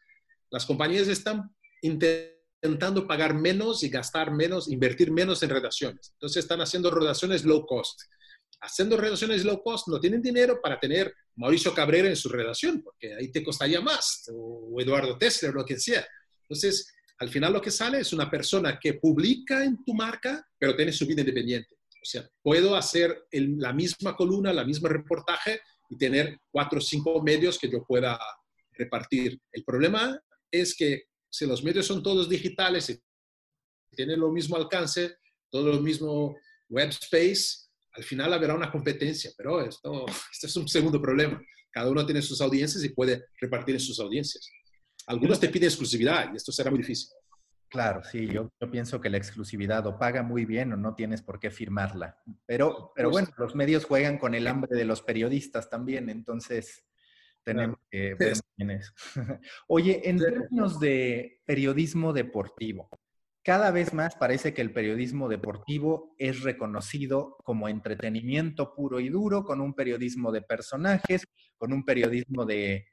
[0.50, 6.10] las compañías están intentando pagar menos y gastar menos, invertir menos en redacciones.
[6.14, 8.00] Entonces están haciendo redacciones low cost
[8.62, 13.14] haciendo redacciones low cost no tienen dinero para tener Mauricio Cabrera en su redacción, porque
[13.14, 16.06] ahí te costaría más, o Eduardo Tesler, lo que sea.
[16.42, 20.74] Entonces, al final lo que sale es una persona que publica en tu marca, pero
[20.74, 21.76] tiene su vida independiente.
[21.88, 27.22] O sea, puedo hacer la misma columna, la misma reportaje y tener cuatro o cinco
[27.22, 28.18] medios que yo pueda
[28.72, 29.40] repartir.
[29.52, 33.00] El problema es que si los medios son todos digitales y
[33.94, 35.14] tienen lo mismo alcance,
[35.48, 36.36] todo lo mismo
[36.70, 40.06] web space, al final habrá una competencia, pero esto,
[40.42, 41.40] es un segundo problema.
[41.70, 44.50] Cada uno tiene sus audiencias y puede repartir en sus audiencias.
[45.06, 47.10] Algunos te piden exclusividad y esto será muy difícil.
[47.68, 51.22] Claro, sí, yo, yo, pienso que la exclusividad o paga muy bien o no tienes
[51.22, 52.18] por qué firmarla.
[52.44, 56.84] Pero, pero bueno, los medios juegan con el hambre de los periodistas también, entonces
[57.42, 58.92] tenemos que ver quién es.
[59.68, 62.90] Oye, en términos de periodismo deportivo,
[63.44, 69.44] cada vez más parece que el periodismo deportivo es reconocido como entretenimiento puro y duro,
[69.44, 71.24] con un periodismo de personajes,
[71.56, 72.86] con un periodismo de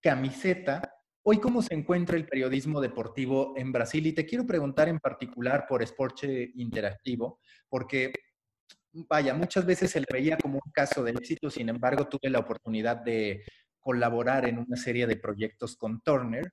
[0.00, 0.94] camiseta.
[1.22, 4.06] Hoy, ¿cómo se encuentra el periodismo deportivo en Brasil?
[4.06, 8.10] Y te quiero preguntar en particular por Esporte Interactivo, porque,
[8.92, 12.38] vaya, muchas veces se le veía como un caso de éxito, sin embargo, tuve la
[12.38, 13.44] oportunidad de
[13.80, 16.52] colaborar en una serie de proyectos con Turner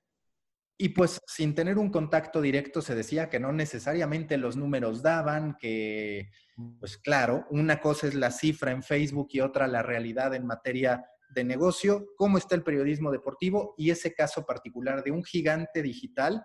[0.80, 5.56] y pues sin tener un contacto directo se decía que no necesariamente los números daban,
[5.58, 6.30] que
[6.78, 11.04] pues claro, una cosa es la cifra en Facebook y otra la realidad en materia
[11.30, 16.42] de negocio, cómo está el periodismo deportivo y ese caso particular de un gigante digital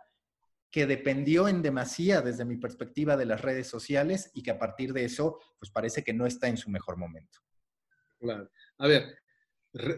[0.71, 4.91] que dependió en demasía desde mi perspectiva de las redes sociales y que a partir
[4.91, 7.39] de eso pues parece que no está en su mejor momento.
[8.19, 8.49] Claro.
[8.79, 9.15] A ver,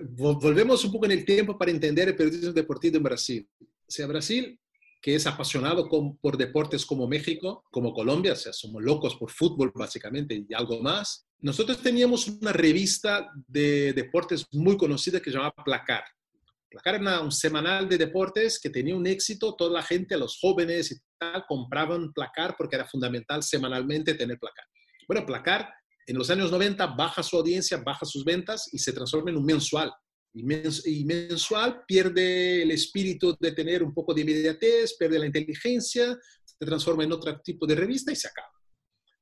[0.09, 3.49] volvemos un poco en el tiempo para entender el periodismo deportivo en Brasil
[3.87, 4.59] sea Brasil,
[5.01, 5.87] que es apasionado
[6.19, 10.81] por deportes como México, como Colombia, o sea, somos locos por fútbol básicamente y algo
[10.81, 11.24] más.
[11.39, 16.03] Nosotros teníamos una revista de deportes muy conocida que se llamaba Placar.
[16.69, 20.91] Placar era un semanal de deportes que tenía un éxito, toda la gente, los jóvenes
[20.91, 24.65] y tal, compraban Placar porque era fundamental semanalmente tener Placar.
[25.07, 25.73] Bueno, Placar
[26.07, 29.45] en los años 90 baja su audiencia, baja sus ventas y se transforma en un
[29.45, 29.91] mensual
[30.35, 36.65] y, mensual pierde el espíritu de tener un poco de inmediatez, pierde la inteligencia, se
[36.65, 38.49] transforma en otro tipo de revista y se acaba.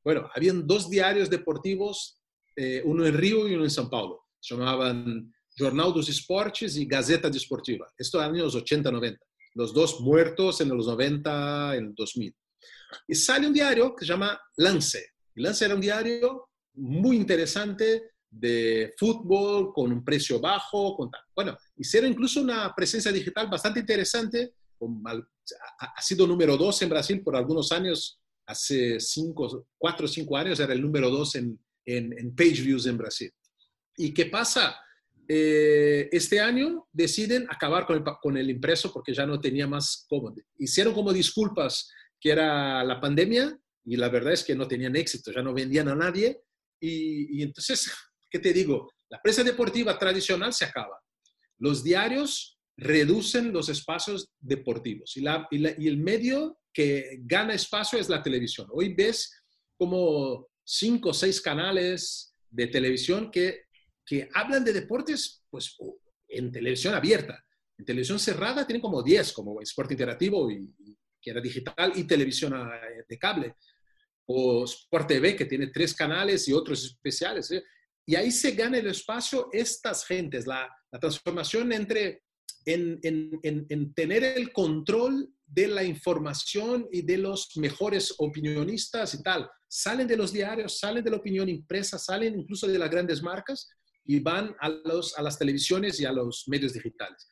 [0.03, 2.19] Bueno, habían dos diarios deportivos,
[2.55, 4.25] eh, uno en Río y uno en São Paulo.
[4.39, 7.87] Se llamaban Jornal dos Esportes y Gazeta Desportiva.
[7.97, 9.17] Esto en los 80-90.
[9.55, 12.35] Los dos muertos en los 90, en el 2000.
[13.07, 15.13] Y sale un diario que se llama Lance.
[15.35, 20.95] Y Lance era un diario muy interesante de fútbol con un precio bajo.
[20.95, 24.55] Con Bueno, hicieron incluso una presencia digital bastante interesante.
[25.79, 28.19] Ha sido número dos en Brasil por algunos años.
[28.45, 32.97] Hace cinco, cuatro o cinco años era el número dos en, en, page views en
[32.97, 33.31] Brasil.
[33.97, 34.75] ¿Y qué pasa?
[35.27, 40.05] Eh, este año deciden acabar con el, con el impreso porque ya no tenía más
[40.09, 40.35] cómodo.
[40.57, 45.31] Hicieron como disculpas que era la pandemia y la verdad es que no tenían éxito,
[45.31, 46.41] ya no vendían a nadie.
[46.79, 47.89] Y, y entonces
[48.33, 48.91] ¿qué te digo?
[49.09, 50.99] La prensa deportiva tradicional se acaba.
[51.59, 58.09] Los diarios reducen los espacios deportivos y, la, y, el medio que gana espacio es
[58.09, 58.67] la televisión.
[58.71, 59.31] Hoy ves
[59.77, 63.65] como cinco o seis canales de televisión que,
[64.05, 65.77] que hablan de deportes pues,
[66.27, 67.43] en televisión abierta.
[67.77, 70.73] En televisión cerrada tienen como 10, como Sport Interactivo, y,
[71.21, 73.55] que era digital, y televisión eh, de cable.
[74.25, 77.51] O Sport TV, que tiene tres canales y otros especiales.
[77.51, 77.63] ¿eh?
[78.05, 82.21] Y ahí se gana el espacio estas gentes, la, transformación entre
[82.65, 89.49] en, en, tener el control de la información y de los mejores opinionistas y tal.
[89.67, 93.69] Salen de los diarios, salen de la opinión impresa, salen incluso de las grandes marcas
[94.05, 97.29] y van a, los, a las televisiones y a los medios digitales.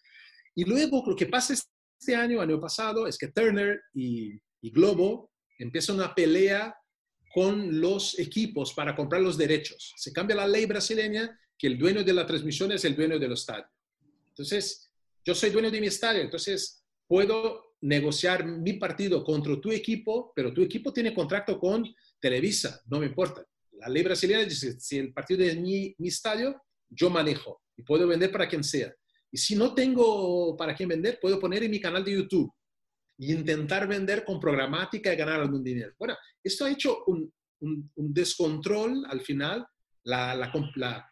[0.56, 5.32] Y luego lo que pasa este año, año pasado, es que Turner y, y Globo
[5.58, 6.76] empieza una pelea
[7.34, 9.94] con los equipos para comprar los derechos.
[9.98, 13.34] Se cambia la ley brasileña que el dueño de la transmisión es el dueño del
[13.34, 13.68] estadio.
[14.30, 14.91] Entonces,
[15.24, 20.54] yo soy dueño de mi estadio, entonces puedo negociar mi partido contra tu equipo, pero
[20.54, 21.84] tu equipo tiene contrato con
[22.20, 23.44] Televisa, no me importa.
[23.74, 28.32] La ley brasileña dice, si el partido es mi, estadio, yo manejo y puedo vender
[28.32, 28.94] para quien sea.
[29.32, 32.52] Y si no tengo para quién vender, puedo poner en mi canal de YouTube
[33.18, 35.94] y intentar vender con programática y ganar algún dinero.
[35.98, 37.34] Bueno, esto ha hecho un,
[37.96, 39.66] descontrol al final.
[40.04, 40.52] La,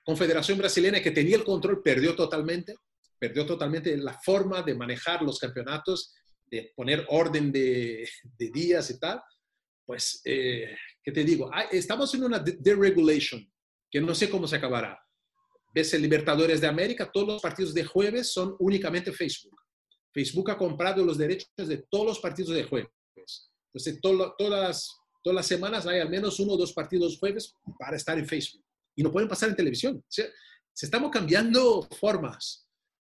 [0.03, 2.75] Confederación Brasileña que tenía el control perdió totalmente,
[3.19, 9.21] perdió totalmente la forma de manejar los campeonatos, de poner orden de, días y tal.
[9.85, 11.51] Pues, eh, ¿qué te digo?
[11.71, 13.45] estamos en una deregulation
[13.89, 14.99] que no sé cómo se acabará.
[15.73, 19.59] Ves el Libertadores de América, todos los partidos de jueves son únicamente Facebook.
[20.11, 22.89] Facebook ha comprado los derechos de todos los partidos de jueves.
[23.71, 24.87] Entonces, todas
[25.23, 28.63] las semanas hay al menos uno o dos partidos jueves para estar en Facebook.
[28.95, 30.03] Y no pueden pasar en televisión.
[30.07, 30.31] se
[30.81, 32.68] estamos cambiando formas.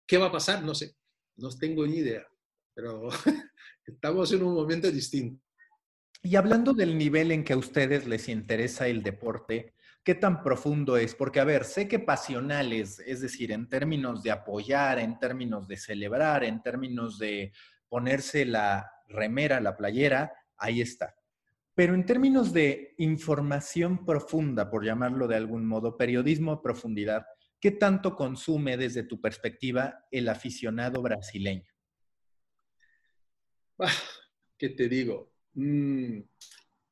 [0.07, 0.63] ¿Qué va a pasar?
[0.63, 0.95] No sé.
[1.35, 2.25] No tengo ni idea.
[2.73, 3.09] Pero
[3.85, 5.43] estamos en un momento distinto.
[6.23, 10.97] Y hablando del nivel en que a ustedes les interesa el deporte, ¿qué tan profundo
[10.97, 11.13] es?
[11.13, 15.77] Porque, a ver, sé que pasionales, es decir, en términos de apoyar, en términos de
[15.77, 17.53] celebrar, en términos de
[17.87, 21.15] ponerse la remera, la playera, ahí está.
[21.75, 27.27] Pero en términos de información profunda, por llamarlo de algún modo, periodismo a profundidad,
[27.59, 31.69] ¿qué tanto consume desde tu perspectiva el aficionado brasileño?
[33.79, 33.93] Ah,
[34.57, 35.31] ¿Qué te digo?
[35.53, 36.21] Mm,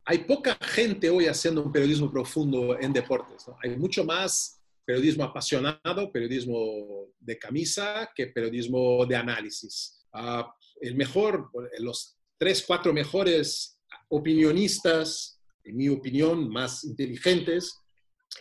[0.05, 3.45] hay poca gente hoy haciendo un periodismo profundo en deportes.
[3.63, 10.05] Hay mucho más periodismo apasionado, periodismo de camisa, que periodismo de análisis.
[10.13, 10.43] Uh,
[10.79, 11.49] el mejor,
[11.79, 17.81] los tres, cuatro mejores opinionistas, en mi opinión, más inteligentes,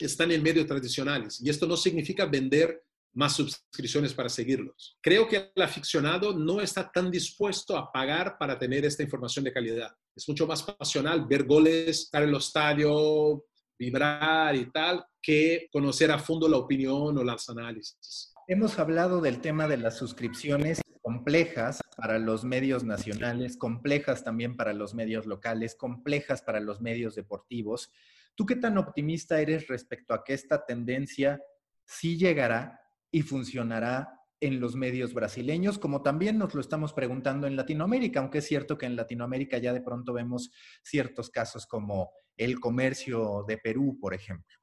[0.00, 1.40] están en medios tradicionales.
[1.42, 2.82] Y esto no significa vender
[3.14, 4.98] más suscripciones para seguirlos.
[5.00, 9.52] Creo que el aficionado no está tan dispuesto a pagar para tener esta información de
[9.52, 9.94] calidad.
[10.14, 13.44] Es mucho más pasional ver goles, estar en el estadio,
[13.78, 18.32] vibrar y tal, que conocer a fondo la opinión o los análisis.
[18.46, 24.72] Hemos hablado del tema de las suscripciones complejas para los medios nacionales, complejas también para
[24.72, 27.90] los medios locales, complejas para los medios deportivos.
[28.34, 31.40] ¿Tú qué tan optimista eres respecto a que esta tendencia
[31.84, 37.56] sí llegará y funcionará en los medios brasileños, como también nos lo estamos preguntando en
[37.56, 40.50] Latinoamérica, aunque es cierto que en Latinoamérica ya de pronto vemos
[40.82, 44.54] ciertos casos como el comercio de Perú, por ejemplo.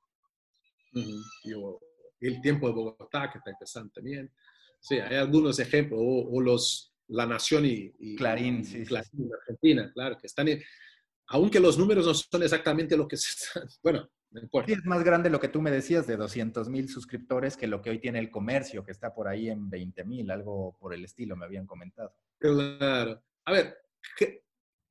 [0.94, 4.32] el tiempo de Bogotá, que está empezando también.
[4.80, 10.28] Sí, hay algunos ejemplos, o, los, La Nación y, Clarín, sí, Clarín Argentina, claro, que
[10.28, 10.62] están, en,
[11.32, 14.10] aunque los números no son exactamente lo que se están, bueno,
[14.68, 17.90] es más grande lo que tú me decías de 200 mil suscriptores que lo que
[17.90, 21.36] hoy tiene el comercio, que está por ahí en 20 mil, algo por el estilo,
[21.36, 22.14] me habían comentado.
[22.38, 23.22] Claro.
[23.46, 23.78] A ver,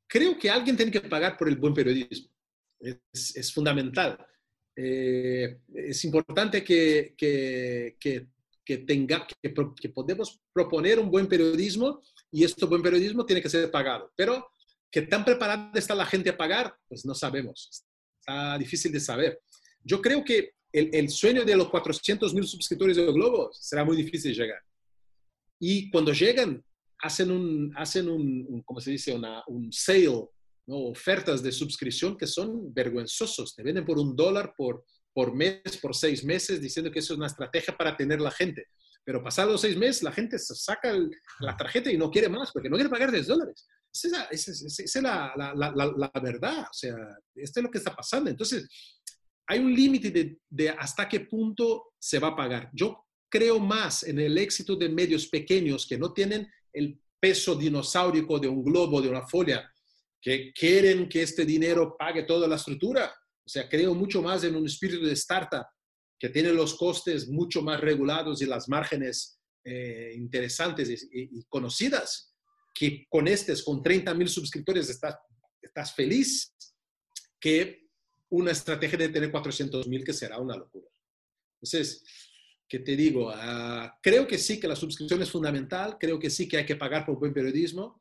[0.07, 2.31] creo que alguien tiene que pagar por el buen periodismo.
[2.79, 4.18] Es, fundamental.
[4.76, 7.96] Eh, es importante que, que,
[8.64, 13.50] que, tenga, que, que podemos proponer un buen periodismo y este buen periodismo tiene que
[13.50, 14.12] ser pagado.
[14.16, 14.50] Pero
[14.90, 16.74] ¿qué tan preparada está la gente a pagar?
[16.88, 17.85] Pues no sabemos
[18.20, 19.40] está difícil de saber.
[19.83, 24.35] Yo creo que el, sueño de los 400 mil suscriptores de Globo será muy difícil
[24.35, 24.61] llegar.
[25.59, 26.62] Y cuando llegan,
[27.00, 29.12] hacen un, hacen un, ¿cómo se dice?
[29.12, 30.29] Una, un sale,
[30.66, 33.57] ofertas de suscripción que son vergonzosos.
[33.57, 37.18] Te venden por un dólar por, por mes, por seis meses, diciendo que eso es
[37.18, 38.68] una estrategia para tener la gente.
[39.05, 40.94] Pero pasados seis meses, la gente saca
[41.40, 43.66] la tarjeta y no quiere más, porque no quiere pagar 10 dólares.
[43.92, 46.94] Esa, es la, la, la, la, verdad, o sea,
[47.35, 48.31] esto es lo que está pasando.
[48.31, 48.68] Entonces,
[49.46, 52.70] hay un límite de, de, hasta qué punto se va a pagar.
[52.72, 58.38] Yo creo más en el éxito de medios pequeños que no tienen el peso dinosaurico
[58.38, 59.70] de un globo, de una folia,
[60.20, 63.12] que quieren que este dinero pague toda la estructura.
[63.45, 65.66] O sea, creo mucho más en un espíritu de startup
[66.18, 72.30] que tiene los costes mucho más regulados y las márgenes eh, interesantes y, conocidas,
[72.75, 76.55] que con estos, con 30 mil suscriptores, estás, feliz,
[77.39, 77.89] que
[78.31, 80.89] una estrategia de tener 400 mil, que será una locura.
[81.55, 82.05] Entonces,
[82.68, 83.31] ¿qué te digo?
[83.35, 86.77] Ah, creo que sí que la suscripción es fundamental, creo que sí que hay que
[86.77, 88.01] pagar por buen periodismo,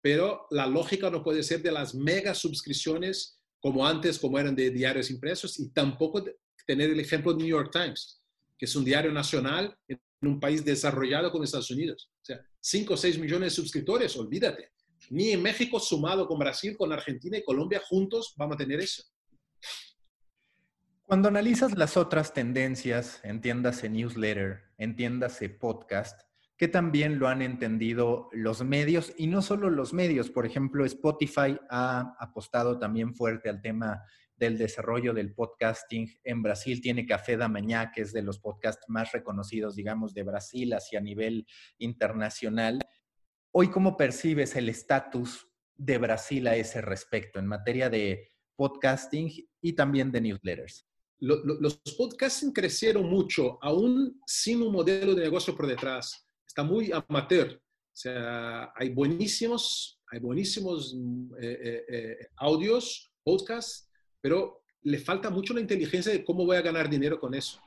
[0.00, 4.70] pero la lógica no puede ser de las mega suscripciones como antes, como eran de
[4.70, 6.22] diarios impresos, y tampoco
[6.66, 8.22] tener el ejemplo de New York Times,
[8.58, 12.10] que es un diario nacional en un país desarrollado como Estados Unidos.
[12.64, 14.70] O sea, 5 o 6 millones de suscriptores, olvídate.
[15.10, 19.02] Ni en México sumado con Brasil, con Argentina y Colombia juntos vamos a tener eso.
[21.02, 26.22] Cuando analizas las otras tendencias, entiéndase newsletter, entiéndase podcast,
[26.56, 30.30] que también lo han entendido los medios y no solo los medios.
[30.30, 34.02] Por ejemplo, Spotify ha apostado también fuerte al tema
[34.36, 36.08] del desarrollo del podcasting.
[36.24, 40.22] En Brasil tiene Café da Mañá, que es de los podcasts más reconocidos, digamos, de
[40.22, 41.46] Brasil hacia nivel
[41.78, 42.78] internacional.
[43.52, 49.30] Hoy, ¿cómo percibes el estatus de Brasil a ese respecto en materia de podcasting
[49.60, 50.86] y también de newsletters?
[51.20, 56.26] los podcasting crecieron mucho, aún sin un modelo de negocio por detrás.
[56.46, 57.56] Está muy amateur.
[57.56, 60.94] O sea, hay buenísimos, hay buenísimos
[61.40, 63.88] eh, eh, eh, audios, podcasts,
[64.24, 67.60] pero le falta mucho la inteligencia de cómo voy a ganar dinero con eso.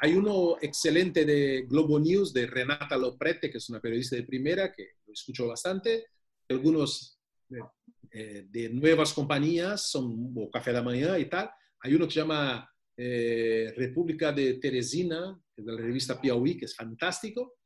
[0.00, 4.72] Hay uno excelente de Globo News, de Renata Loprete, que es una periodista de primera,
[4.72, 6.06] que lo escucho bastante.
[6.48, 7.20] Algunos
[7.50, 11.50] de, nuevas compañías, son Café de la Mañana y tal.
[11.80, 12.66] Hay uno que se llama
[12.96, 17.56] eh, República de Teresina, de la revista Piauí, que es fantástico,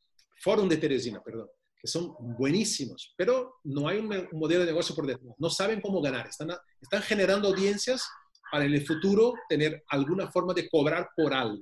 [0.41, 1.47] Fórum de Teresina, perdón,
[1.81, 6.01] que son buenísimos, pero no hay un, modelo de negocio por detrás, no saben cómo
[6.01, 6.51] ganar, están,
[6.81, 8.09] están generando audiencias
[8.51, 11.61] para en el futuro tener alguna forma de cobrar por algo.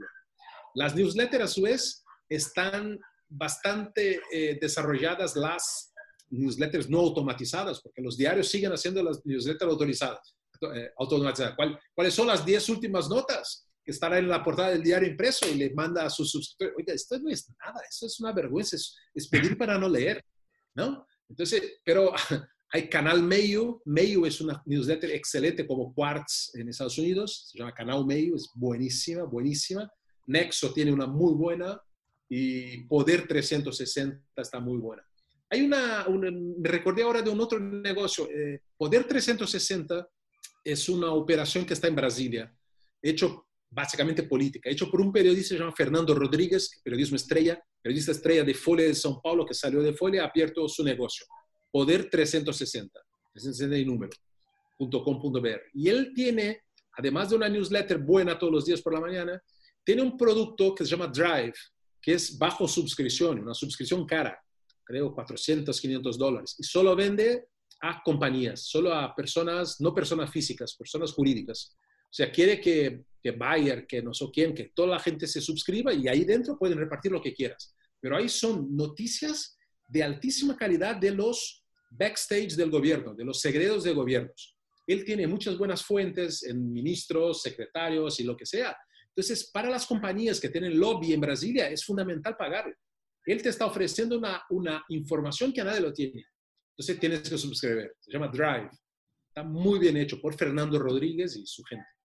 [0.75, 2.99] Las newsletters, a su vez, están
[3.29, 5.93] bastante eh, desarrolladas las
[6.31, 10.37] newsletters no automatizadas, porque los diarios siguen haciendo las newsletters autorizadas.
[10.75, 11.55] Eh, automatizada.
[11.95, 15.55] ¿Cuáles son las 10 últimas notas que estará en la portada del diario impreso y
[15.55, 16.75] le manda a sus suscriptores?
[16.77, 18.77] Oiga, esto no es nada, esto es una vergüenza,
[19.15, 20.25] es, pedir para no leer,
[20.75, 21.07] ¿no?
[21.29, 22.13] Entonces, pero
[22.73, 27.73] hay Canal Mayo, Mayo es una newsletter excelente como Quartz en Estados Unidos, se llama
[27.73, 29.89] Canal Mayo, es buenísima, buenísima.
[30.27, 31.81] Nexo tiene una muy buena
[32.29, 35.07] y Poder 360 está muy buena.
[35.49, 40.09] Hay una, me recordé ahora de un otro negocio, eh, Poder 360
[40.65, 42.53] es una operación que está en Brasilia,
[43.01, 43.46] hecho
[43.77, 48.85] básicamente política, hecho por un periodista llamado Fernando Rodríguez, periodismo estrella, periodista estrella de Folha
[48.85, 51.27] de São Paulo, que salió de Folha, ha abierto su negocio,
[51.71, 52.99] Poder 360,
[53.35, 54.11] 360 y número.
[55.75, 56.63] Y él tiene,
[56.97, 59.43] además de una newsletter buena todos los días por la mañana,
[59.85, 61.55] tiene un producto que se llama Drive,
[62.01, 64.43] que es bajo suscripción, una suscripción cara,
[64.85, 67.49] creo 400, 500 dólares, y solo vende
[67.83, 71.77] a compañías, solo a personas, no personas físicas, personas jurídicas.
[72.07, 75.41] O sea, quiere que, que Bayer, que no sé quién, que toda la gente se
[75.41, 77.75] suscriba y ahí dentro pueden repartir lo que quieras.
[78.01, 79.59] Pero ahí son noticias
[79.89, 84.57] de altísima calidad de los backstage del gobierno, de los secretos de gobiernos.
[84.87, 88.77] Él tiene muchas buenas fuentes en ministros, secretarios y lo que sea.
[89.09, 92.77] Entonces, para las compañías que tienen lobby en Brasilia, es fundamental pagarle.
[93.25, 96.25] Él te está ofreciendo una, una información que nadie lo tiene.
[96.71, 97.93] Entonces tienes que suscribir.
[97.99, 98.71] Se llama Drive.
[99.27, 101.96] Está muy bien hecho por Fernando Rodríguez y su gente.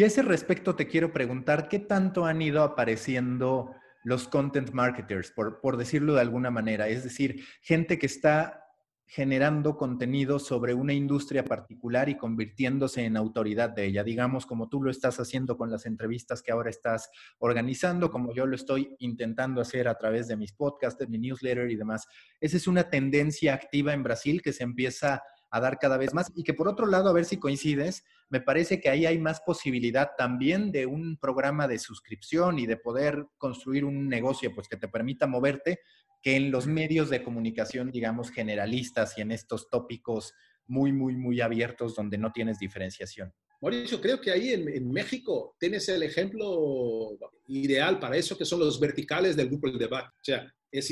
[0.00, 5.30] Y a ese respecto te quiero preguntar, ¿qué tanto han ido apareciendo los content marketers,
[5.30, 6.88] por, por decirlo de alguna manera?
[6.88, 8.64] Es decir, gente que está
[9.04, 14.82] generando contenido sobre una industria particular y convirtiéndose en autoridad de ella, digamos, como tú
[14.82, 19.60] lo estás haciendo con las entrevistas que ahora estás organizando, como yo lo estoy intentando
[19.60, 22.06] hacer a través de mis podcasts, de mi newsletter y demás.
[22.40, 26.30] Esa es una tendencia activa en Brasil que se empieza a dar cada vez más
[26.34, 29.40] y que por otro lado, a ver si coincides, me parece que ahí hay más
[29.40, 34.76] posibilidad también de un programa de suscripción y de poder construir un negocio pues que
[34.76, 35.80] te permita moverte
[36.22, 40.34] que en los medios de comunicación, digamos, generalistas y en estos tópicos
[40.66, 43.32] muy, muy, muy abiertos donde no tienes diferenciación.
[43.60, 48.80] Mauricio, creo que ahí en, México tienes el ejemplo ideal para eso, que son los
[48.80, 50.08] verticales del grupo del debate.
[50.08, 50.90] O sea, es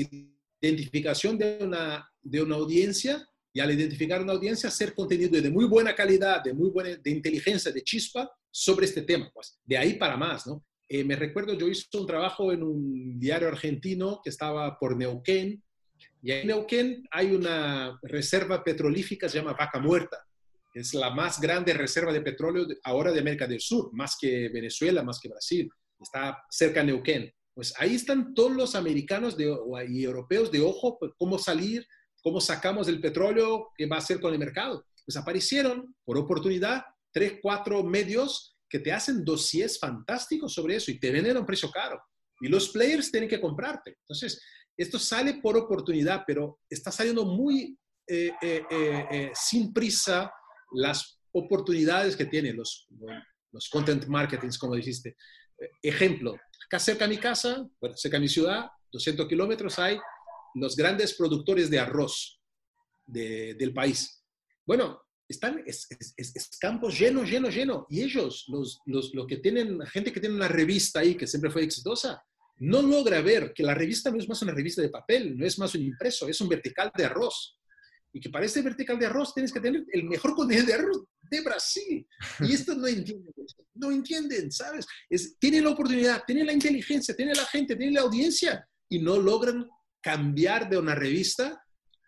[0.60, 3.26] identificación de una, de una audiencia
[3.58, 7.10] y al identificar una audiencia, hacer contenido de muy buena calidad, de muy buena, de
[7.10, 9.28] inteligencia, de chispa sobre este tema.
[9.34, 10.64] Pues de ahí para más, ¿no?
[10.88, 15.60] Eh, me recuerdo, yo hice un trabajo en un diario argentino que estaba por Neuquén,
[16.22, 20.24] y en Neuquén hay una reserva petrolífica, se llama Vaca Muerta,
[20.72, 24.50] que es la más grande reserva de petróleo ahora de América del Sur, más que
[24.50, 25.68] Venezuela, más que Brasil,
[26.00, 27.34] está cerca de Neuquén.
[27.54, 29.52] Pues ahí están todos los americanos de,
[29.88, 31.84] y europeos de ojo, pues, cómo salir,
[32.28, 34.84] cómo sacamos el petróleo, qué va a hacer con el mercado.
[35.06, 41.00] Pues aparecieron por oportunidad tres, cuatro medios que te hacen dossiers fantásticos sobre eso y
[41.00, 41.98] te venden a un precio caro.
[42.42, 43.96] Y los players tienen que comprarte.
[44.02, 44.42] Entonces,
[44.76, 50.30] esto sale por oportunidad, pero está saliendo muy eh, eh, eh, sin prisa
[50.72, 52.86] las oportunidades que tienen los,
[53.72, 55.16] content marketings, como dijiste.
[55.82, 59.98] ejemplo, acá cerca de mi casa, bueno, cerca de mi ciudad, 200 kilómetros, hay
[60.54, 62.40] los grandes productores de arroz.
[63.06, 64.22] del país.
[64.66, 65.86] Bueno, están, es,
[66.16, 67.84] es, campos llenos, llenos, llenos.
[67.88, 71.50] Y ellos, los, los, los, que tienen, gente que tiene una revista ahí que siempre
[71.50, 72.22] fue exitosa,
[72.60, 75.58] no logra ver que la revista no es más una revista de papel, no es
[75.58, 77.58] más un impreso, es un vertical de arroz.
[78.12, 81.04] Y que para ese vertical de arroz tienes que tener el mejor contenido de arroz
[81.30, 82.06] de Brasil.
[82.40, 83.32] Y esto no entienden,
[83.74, 84.86] no entienden, ¿sabes?
[85.10, 89.18] Es, tienen la oportunidad, tienen la inteligencia, tienen la gente, tienen la audiencia y no
[89.18, 89.68] logran
[90.00, 91.64] cambiar de una revista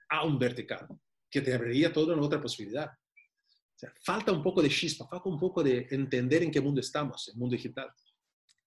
[0.09, 0.89] a un vertical,
[1.31, 2.91] que te abriría toda una otra posibilidad.
[4.05, 7.39] Falta un poco de chispa, falta un poco de entender en qué mundo estamos, el
[7.39, 7.91] mundo digital.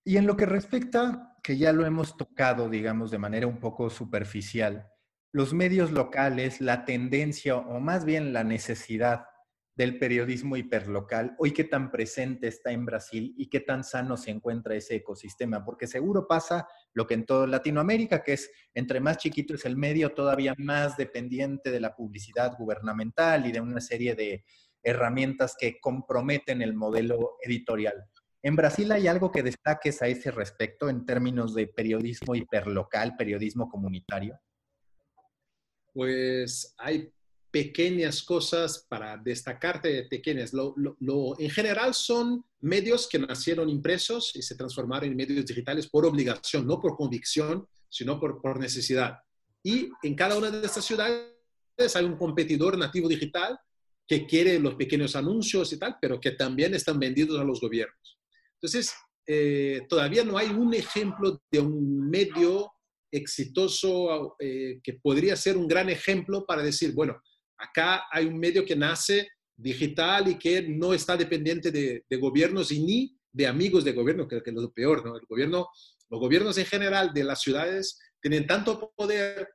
[0.03, 3.89] Y en lo que respecta, que ya lo hemos tocado, digamos, de manera un poco
[3.89, 4.87] superficial,
[5.31, 9.25] los medios locales, la tendencia o más bien la necesidad
[9.75, 14.29] del periodismo hiperlocal, hoy qué tan presente está en Brasil y qué tan sano se
[14.29, 19.17] encuentra ese ecosistema, porque seguro pasa lo que en toda Latinoamérica, que es entre más
[19.17, 24.13] chiquito es el medio, todavía más dependiente de la publicidad gubernamental y de una serie
[24.13, 24.45] de
[24.83, 28.05] herramientas que comprometen el modelo editorial.
[28.43, 33.69] ¿En Brasil hay algo que destaques a ese respecto en términos de periodismo hiperlocal, periodismo
[33.69, 34.37] comunitario?
[35.93, 37.13] Pues hay
[37.53, 40.53] pequeñas cosas para destacarte, pequeñas.
[40.53, 40.73] Lo,
[41.37, 46.65] en general son medios que nacieron impresos y se transformaron en medios digitales por obligación,
[46.65, 49.19] no por convicción, sino por, por necesidad.
[49.61, 51.29] Y en cada una de estas ciudades
[51.93, 53.59] hay un competidor nativo digital
[54.07, 58.19] que quiere los pequeños anuncios y tal, pero que también están vendidos a los gobiernos.
[58.55, 58.95] Entonces,
[59.27, 62.71] eh, todavía no hay un ejemplo de un medio
[63.11, 67.21] exitoso eh, que podría ser un gran ejemplo para decir, bueno,
[67.63, 72.83] acá hay un medio que nace digital y que no está dependiente de, gobiernos y
[72.83, 75.17] ni de amigos de gobierno, que, es lo peor, ¿no?
[75.17, 75.67] El gobierno,
[76.09, 79.49] los gobiernos en general de las ciudades tienen tanto poder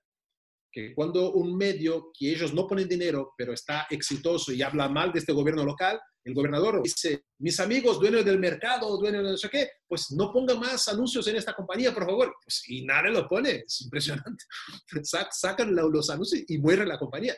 [0.70, 5.12] que cuando un medio que ellos no ponen dinero, pero está exitoso y habla mal
[5.12, 9.36] de este gobierno local, el gobernador dice, mis amigos, dueños del mercado, dueños de no
[9.36, 12.34] sé qué, pues no ponga más anuncios en esta compañía, por favor.
[12.44, 14.44] Pues, y nadie lo pone, es impresionante.
[15.30, 17.34] sacan los anuncios y muere la compañía.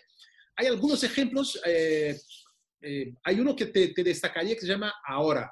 [0.60, 2.20] Hay algunos ejemplos, eh,
[2.82, 5.50] eh, hay uno que te, te, destacaría que se llama ahora.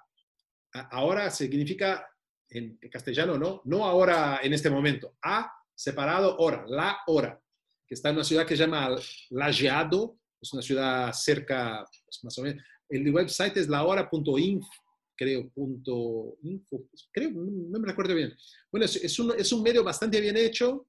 [0.91, 2.07] Ahora significa
[2.51, 3.63] en castellano, ¿no?
[3.65, 5.17] No ahora en este momento.
[5.23, 7.41] A separado hora, la hora,
[7.87, 8.95] que está en una ciudad que se llama
[9.31, 14.69] Lajeado, es una ciudad cerca, pues, más o menos, el website es lahora.info,
[15.17, 18.37] creo, punto info, creo, no me recuerdo bien.
[18.71, 20.87] Bueno, es, un, es un medio bastante bien hecho,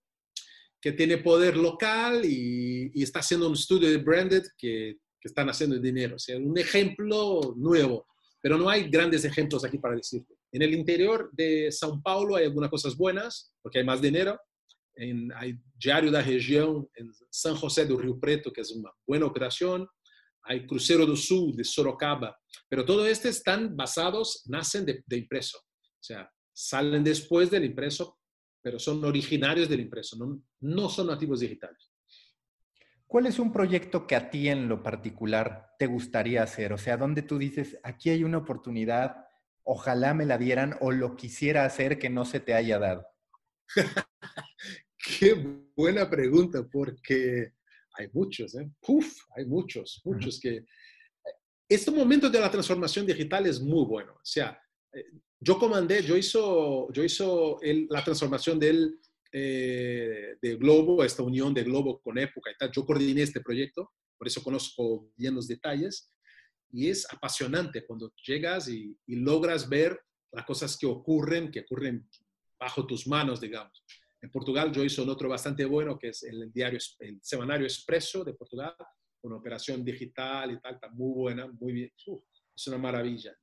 [0.82, 5.78] que tiene poder local y, está haciendo un estudio de branded que, que, están haciendo
[5.80, 6.16] dinero.
[6.16, 8.08] O sea, un ejemplo nuevo,
[8.42, 10.36] pero no hay grandes ejemplos aquí para decirte.
[10.52, 14.40] En el interior de São Paulo hay algunas cosas buenas, porque hay más dinero.
[14.96, 19.26] En, hay Diario da Região en San José do Rio Preto, que es una buena
[19.26, 19.88] operación
[20.44, 26.04] hay Crucero do Sul de Sorocaba, pero todo este están basados, nacen de, impreso, o
[26.04, 28.18] sea, salen después del impreso,
[28.62, 31.91] pero son originarios del impreso, no, no son nativos digitales.
[33.07, 36.74] ¿Cuál es un proyecto que a ti en lo particular te gustaría hacer?
[36.74, 39.26] O sea, ¿dónde tú dices, aquí hay una oportunidad,
[39.64, 43.07] ojalá me la dieran o lo quisiera hacer que no se te haya dado?
[45.20, 45.34] Qué
[45.76, 47.53] buena pregunta, porque
[47.93, 48.70] hay muchos, ¿eh?
[48.88, 50.66] Uf, hay muchos, muchos que...
[51.68, 54.14] Este momento de la transformación digital es muy bueno.
[54.14, 54.60] O sea,
[54.91, 55.05] eh,
[55.40, 57.60] yo comandé, yo hizo, yo hizo
[57.90, 59.00] la transformación del,
[59.32, 62.72] eh, de Globo, esta unión de Globo con Época y tal.
[62.72, 66.12] Yo coordiné este proyecto, por eso conozco bien los detalles.
[66.72, 70.00] Y es apasionante cuando llegas y, y logras ver
[70.32, 72.08] las cosas que ocurren, que ocurren
[72.60, 73.84] bajo tus manos, digamos.
[74.22, 78.24] En Portugal yo hice un otro bastante bueno, que es el diario, el semanario Expreso
[78.24, 78.76] de Portugal,
[79.22, 81.92] una operación digital y tal, está muy buena, muy bien.
[81.98, 83.36] es una maravilla.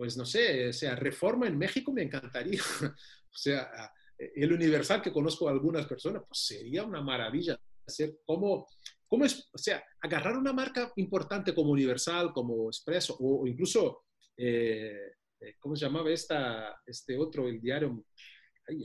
[0.00, 2.58] Pues no sé, o sea, reforma en México me encantaría.
[2.96, 3.70] o sea,
[4.16, 8.66] el Universal que conozco a algunas personas, pues sería una maravilla hacer como,
[9.06, 14.06] cómo es, o sea, agarrar una marca importante como Universal, como Expreso, o, incluso,
[14.38, 18.02] eh, eh, ¿cómo se llamaba esta, este otro, el diario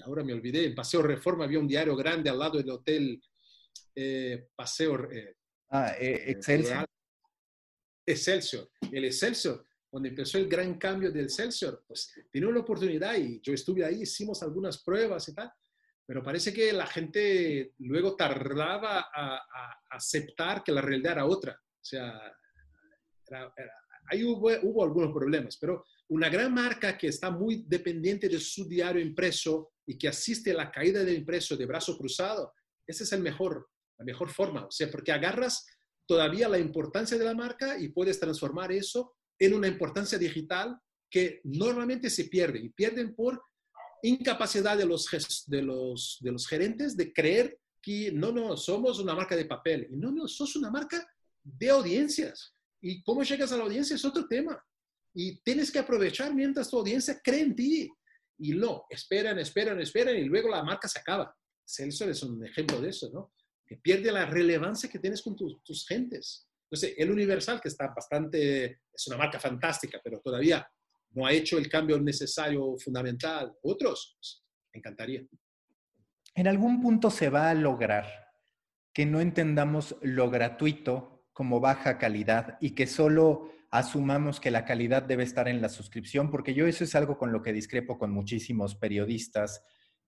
[0.03, 3.23] ahora me olvidé, en Paseo Reforma había un diario grande al lado del hotel
[3.95, 5.09] eh, Paseo...
[5.09, 5.33] Eh,
[5.69, 6.85] ah, Excelsior.
[8.05, 8.69] Excelsior.
[8.91, 9.65] El Excelsior,
[9.95, 14.01] cuando empezó el gran cambio del Excelsior, pues tenía una oportunidad y yo estuve ahí,
[14.01, 15.49] hicimos algunas pruebas y tal,
[16.05, 21.53] pero parece que la gente luego tardaba a, aceptar que la realidad era otra.
[21.53, 22.13] O sea,
[24.11, 28.67] ahí hubo, hubo, algunos problemas, pero una gran marca que está muy dependiente de su
[28.67, 32.53] diario impreso y que asiste a la caída del impreso de brazo cruzado,
[32.85, 34.65] esa es el mejor, la mejor forma.
[34.65, 35.65] O sea, porque agarras
[36.05, 40.79] todavía la importancia de la marca y puedes transformar eso en una importancia digital
[41.09, 43.41] que normalmente se pierde y pierden por
[44.03, 45.07] incapacidad de los,
[45.47, 49.87] de los, de los gerentes de creer que no, no, somos una marca de papel.
[49.91, 51.07] Y no, no, sos una marca
[51.43, 52.53] de audiencias.
[52.81, 54.63] Y cómo llegas a la audiencia es otro tema.
[55.13, 57.89] Y tienes que aprovechar mientras tu audiencia cree en ti.
[58.37, 61.35] Y no, esperan, esperan, esperan y luego la marca se acaba.
[61.65, 63.33] Celso es un ejemplo de eso, ¿no?
[63.65, 66.47] Que pierde la relevancia que tienes con tus gentes.
[66.69, 70.67] Entonces, el Universal, que está bastante, es una marca fantástica, pero todavía
[71.11, 73.53] no ha hecho el cambio necesario, fundamental.
[73.63, 74.43] Otros, pues,
[74.73, 75.23] me encantaría.
[76.33, 78.05] En algún punto se va a lograr
[78.93, 85.03] que no entendamos lo gratuito como baja calidad y que solo asumamos que la calidad
[85.03, 88.11] debe estar en la suscripción, porque yo eso es algo con lo que discrepo con
[88.11, 89.63] muchísimos periodistas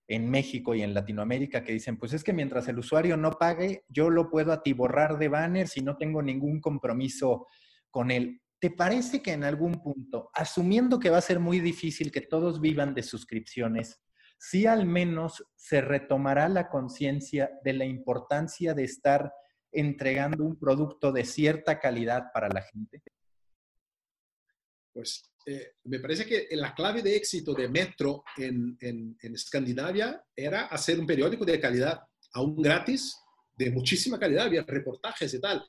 [0.07, 3.83] en México y en Latinoamérica que dicen, pues es que mientras el usuario no pague,
[3.89, 7.47] yo lo puedo atiborrar de banners y no tengo ningún compromiso
[7.91, 8.41] con él.
[8.59, 12.61] ¿Te parece que en algún punto, asumiendo que va a ser muy difícil que todos
[12.61, 14.01] vivan de suscripciones,
[14.39, 19.31] sí al menos se retomará la conciencia de la importancia de estar
[19.71, 23.03] entregando un producto de cierta calidad para la gente?
[24.93, 28.77] Pues eh, me parece que la clave de éxito de Metro en,
[29.21, 32.01] Escandinavia era hacer un periódico de calidad,
[32.33, 33.15] aún gratis,
[33.55, 35.65] de muchísima calidad, había reportajes y tal.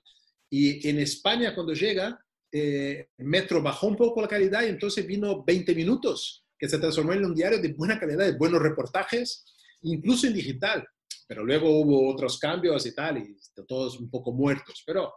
[0.51, 2.19] Y en España, cuando llega,
[2.51, 7.13] eh, Metro bajó un poco la calidad y entonces vino 20 minutos, que se transformó
[7.13, 9.45] en un diario de buena calidad, de buenos reportajes,
[9.83, 10.85] incluso en digital.
[11.29, 13.37] Pero luego hubo otros cambios y tal, y
[13.69, 14.83] todos un poco muertos.
[14.85, 15.13] Pero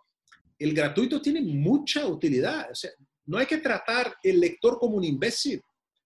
[0.60, 2.70] el gratuito tiene mucha utilidad.
[2.70, 2.92] O sea,
[3.26, 5.62] no hay que tratar el lector como un imbécil.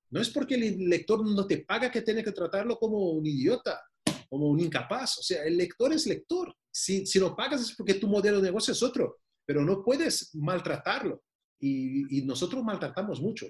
[0.09, 3.81] No es porque el lector no te paga que tiene que tratarlo como un idiota,
[4.29, 5.17] como un incapaz.
[5.19, 6.53] O sea, el lector es lector.
[6.71, 10.33] Si, si no pagas es porque tu modelo de negocio es otro, pero no puedes
[10.35, 11.23] maltratarlo.
[11.59, 13.47] Y, y nosotros maltratamos mucho.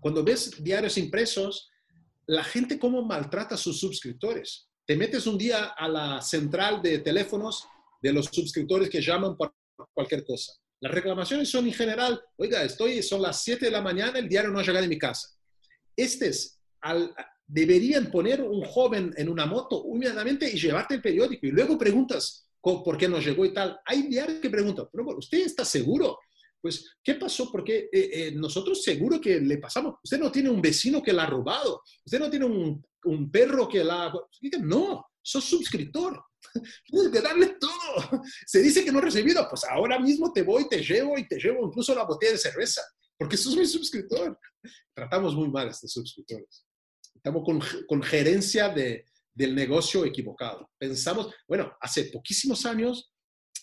[0.00, 1.70] Cuando ves diarios impresos,
[2.26, 4.68] la gente cómo maltrata a sus suscriptores.
[4.84, 7.66] Te metes un día a la central de teléfonos
[8.02, 9.54] de los suscriptores que llaman por
[9.94, 10.52] cualquier cosa.
[10.80, 14.50] Las reclamaciones son en general, oiga, estoy, son las 7 de la mañana, el diario
[14.50, 15.28] no ha llegado a mi casa.
[15.96, 16.60] Este es,
[17.46, 22.46] deberían poner un joven en una moto inmediatamente y llevarte el periódico y luego preguntas
[22.60, 23.78] por qué no llegó y tal.
[23.84, 26.18] Hay diarios que preguntan, pero ¿usted está seguro?
[26.60, 27.50] Pues, ¿qué pasó?
[27.52, 29.96] Porque eh, eh, nosotros seguro que le pasamos.
[30.02, 31.82] Usted no tiene un vecino que la ha robado.
[32.04, 34.12] Usted no tiene un, un perro que la...
[34.62, 36.22] No, sos suscriptor.
[36.86, 38.22] Tienes que darle todo.
[38.46, 41.38] Se dice que no he recibido, pues ahora mismo te voy, te llevo y te
[41.38, 42.80] llevo incluso la botella de cerveza,
[43.18, 44.38] porque sos mi suscriptor.
[44.94, 46.64] Tratamos muy mal a estos suscriptores.
[47.12, 49.04] Estamos con, con gerencia de,
[49.34, 50.70] del negocio equivocado.
[50.78, 53.12] Pensamos, bueno, hace poquísimos años,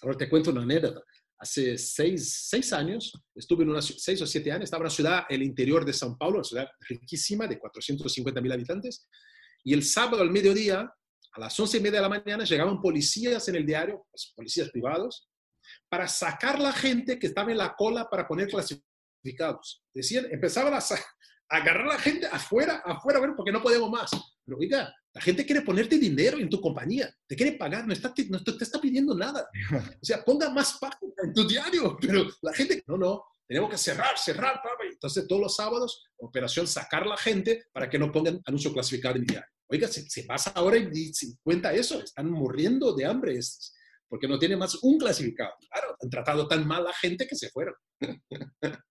[0.02, 1.02] ahora te cuento una anécdota.
[1.38, 5.24] Hace seis, seis años, estuve en una, seis o siete años, estaba en una ciudad,
[5.30, 9.08] el interior de São Paulo, una ciudad riquísima de 450 mil habitantes,
[9.64, 10.94] y el sábado al mediodía
[11.34, 14.70] a las once y media de la mañana llegaban policías en el diario, pues, policías
[14.70, 15.28] privados,
[15.90, 19.84] para sacar la gente que estaba en la cola para poner clasificados.
[19.94, 20.80] Decían, empezaban a,
[21.50, 24.12] agarrar a la gente afuera, afuera, bueno, porque no podemos más.
[24.46, 28.14] Pero oiga, la gente quiere ponerte dinero en tu compañía, te quiere pagar, no, está,
[28.30, 29.48] no te está pidiendo nada.
[30.02, 33.78] O sea, ponga más páginas en tu diario, pero la gente, no, no, tenemos que
[33.78, 34.62] cerrar, cerrar.
[34.92, 39.26] Entonces, todos los sábados, operación sacar la gente para que no pongan anuncio clasificado en
[39.26, 39.53] diario.
[39.70, 41.12] Oiga, se, pasa ahora y
[41.42, 43.74] cuenta eso, están muriendo de hambre estos,
[44.08, 45.52] porque no tiene más un clasificado.
[45.72, 47.76] Claro, han tratado tan mal a gente que se fueron.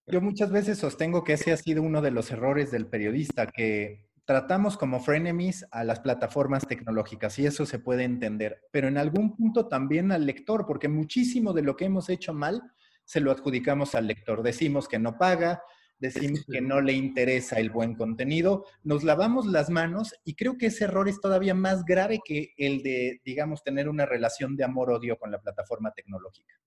[0.07, 4.09] Yo muchas veces sostengo que ese ha sido uno de los errores del periodista, que
[4.25, 9.37] tratamos como frenemies a las plataformas tecnológicas y eso se puede entender, pero en algún
[9.37, 12.63] punto también al lector, porque muchísimo de lo que hemos hecho mal
[13.05, 14.43] se lo adjudicamos al lector.
[14.43, 15.63] Decimos que no paga,
[16.03, 20.67] decimos que no le interesa el buen contenido, nos lavamos las manos y creo que
[20.67, 25.17] ese error es todavía más grave que el de, digamos, tener una relación de amor-odio
[25.17, 26.61] con la plataforma tecnológica.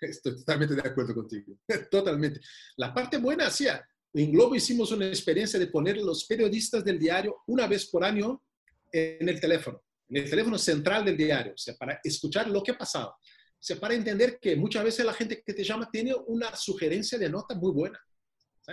[0.00, 1.58] Estoy totalmente de acuerdo contigo,
[1.90, 2.40] totalmente.
[2.76, 3.66] La parte buena, sí,
[4.14, 8.44] en Globo hicimos una experiencia de poner los periodistas del diario una vez por año
[8.92, 12.74] en el teléfono, en el teléfono central del diario, o sea, para escuchar lo que
[12.74, 13.08] pasaba.
[13.08, 17.18] O sea, para entender que muchas veces la gente que te llama tiene una sugerencia
[17.18, 17.98] de nota muy buena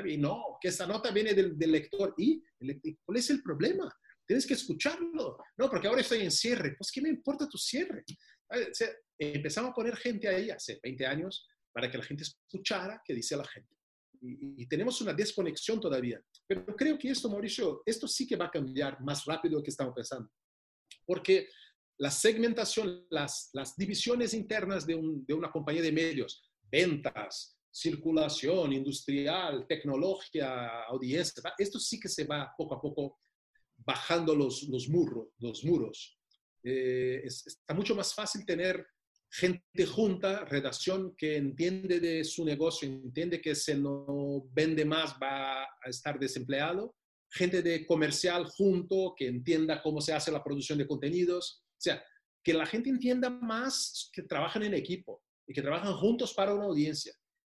[0.06, 2.14] Y no, que esa nota viene del, lector.
[2.18, 2.44] ¿Y
[3.04, 3.92] cuál es el problema?
[4.26, 5.38] Tienes que escucharlo.
[5.58, 6.76] No, porque ahora estoy en cierre.
[6.78, 8.04] Pues, ¿qué me importa tu cierre?
[9.18, 13.36] empezamos a poner gente ahí hace 20 años para que la gente escuchara qué dice
[13.36, 13.76] la gente.
[14.22, 16.22] Y, tenemos una desconexión todavía.
[16.48, 19.64] Pero creo que esto, Mauricio, esto sí que va a cambiar más rápido de lo
[19.64, 20.30] que estamos pensando.
[21.06, 21.50] Porque
[22.00, 24.96] la segmentación, las, divisiones internas de
[25.34, 26.42] una compañía de medios,
[26.72, 33.20] ventas, circulación industrial, tecnología, audiencia, esto sí que se va poco a poco
[33.78, 36.20] bajando los, los, muros, los muros.
[36.64, 38.86] Eh, está mucho más fácil tener
[39.32, 45.64] gente junta, redacción que entiende de su negocio, entiende que si no vende más va
[45.64, 46.96] a estar desempleado,
[47.32, 52.04] gente de comercial junto que entienda cómo se hace la producción de contenidos, o sea,
[52.44, 56.66] que la gente entienda más que trabajan en equipo y que trabajan juntos para una
[56.66, 57.14] audiencia,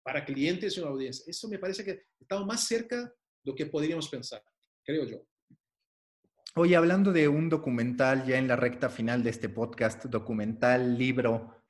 [0.07, 1.25] para clientes y una audiencia.
[1.27, 3.11] Eso me parece que estamos más cerca de
[3.43, 4.41] lo que podríamos pensar,
[4.85, 5.27] creo yo.
[6.55, 11.61] Hoy hablando de un documental ya en la recta final de este podcast, documental, libro,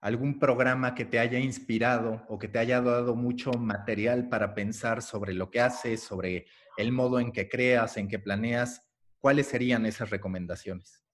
[0.00, 5.02] algún programa que te haya inspirado o que te haya dado mucho material para pensar
[5.02, 6.46] sobre lo que haces, sobre
[6.78, 8.80] el modo en que creas, en que planeas,
[9.18, 11.04] ¿cuáles serían esas recomendaciones?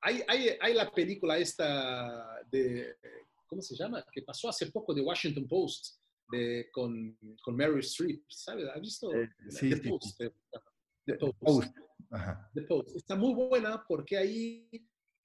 [0.00, 2.96] Hay, hay, la película esta de,
[3.52, 4.02] ¿cómo se llama?
[4.10, 5.98] Que pasó hace poco de Washington Post
[6.30, 8.66] de, con, con Mary Streep, ¿sabes?
[8.74, 9.14] ¿Has visto?
[9.14, 10.18] Eh, sí, The Post.
[11.04, 11.76] The, Post.
[12.54, 12.96] The Post.
[12.96, 14.70] Está muy buena porque ahí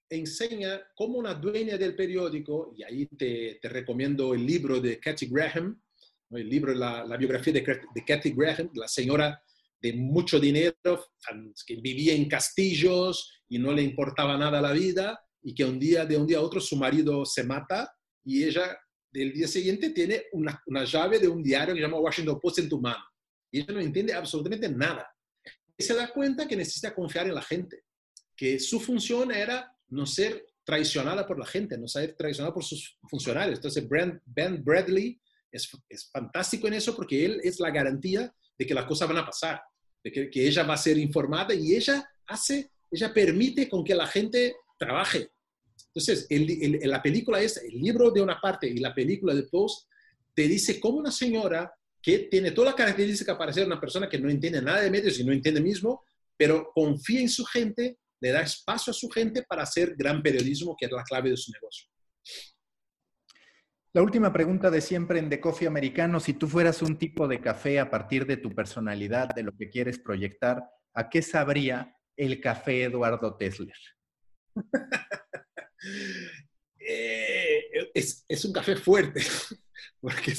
[0.09, 5.27] enseña cómo una dueña del periódico, y ahí te, te recomiendo el libro de Kathy
[5.27, 5.81] Graham,
[6.31, 9.41] el libro, la, la biografía de, de Kathy Graham, la señora
[9.81, 10.75] de mucho dinero,
[11.65, 16.05] que vivía en castillos y no le importaba nada la vida, y que un día,
[16.05, 17.93] de un día a otro, su marido se mata
[18.27, 18.77] y ella,
[19.09, 22.59] del día siguiente, tiene una, una llave de un diario que se llama Washington Post
[22.59, 23.03] en tu mano.
[23.49, 25.09] Y ella no entiende absolutamente nada.
[25.77, 27.83] Y se da cuenta que necesita confiar en la gente,
[28.35, 32.97] que su función era no ser traicionada por la gente, no ser traicionada por sus
[33.09, 33.59] funcionarios.
[33.59, 33.87] Entonces,
[34.25, 35.17] Ben Bradley
[35.49, 39.19] es, es, fantástico en eso porque él es la garantía de que las cosas van
[39.19, 39.61] a pasar,
[40.03, 43.95] de que, que, ella va a ser informada y ella hace, ella permite con que
[43.95, 45.29] la gente trabaje.
[45.97, 49.43] Entonces, el, el, la película es, el libro de una parte y la película de
[49.43, 49.89] Post,
[50.35, 54.19] te dice cómo una señora que tiene toda la característica para ser una persona que
[54.19, 56.03] no entiende nada de medios y no entiende mismo,
[56.37, 60.75] pero confía en su gente le da espacio a su gente para hacer gran periodismo,
[60.77, 61.87] que es la clave de su negocio.
[63.93, 67.41] La última pregunta de siempre en The Coffee Americano, si tú fueras un tipo de
[67.41, 72.39] café a partir de tu personalidad, de lo que quieres proyectar, ¿a qué sabría el
[72.39, 73.77] café Eduardo Tesler?
[76.79, 79.21] Eh, es, es, un café fuerte,
[79.99, 80.33] porque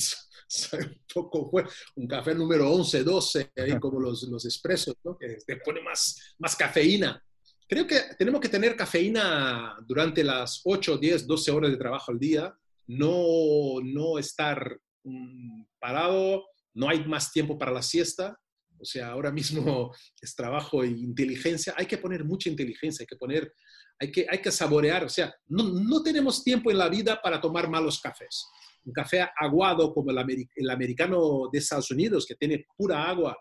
[0.48, 1.72] soy un poco fuerte.
[1.96, 5.16] Un café número 11, 12, ahí como los, los expresos, ¿no?
[5.18, 7.22] que te pone más, más cafeína.
[7.68, 12.18] Creo que tenemos que tener cafeína durante las 8, 10, 12 horas de trabajo al
[12.18, 12.54] día,
[12.86, 18.38] no, no estar um, parado, no hay más tiempo para la siesta,
[18.80, 23.16] o sea, ahora mismo es trabajo e inteligencia, hay que poner mucha inteligencia, hay que
[23.16, 23.52] poner,
[23.98, 27.40] hay que, hay que saborear, o sea, no, no tenemos tiempo en la vida para
[27.40, 28.46] tomar malos cafés.
[28.84, 33.36] Un café aguado como el, el americano de Estados Unidos, que tiene pura agua,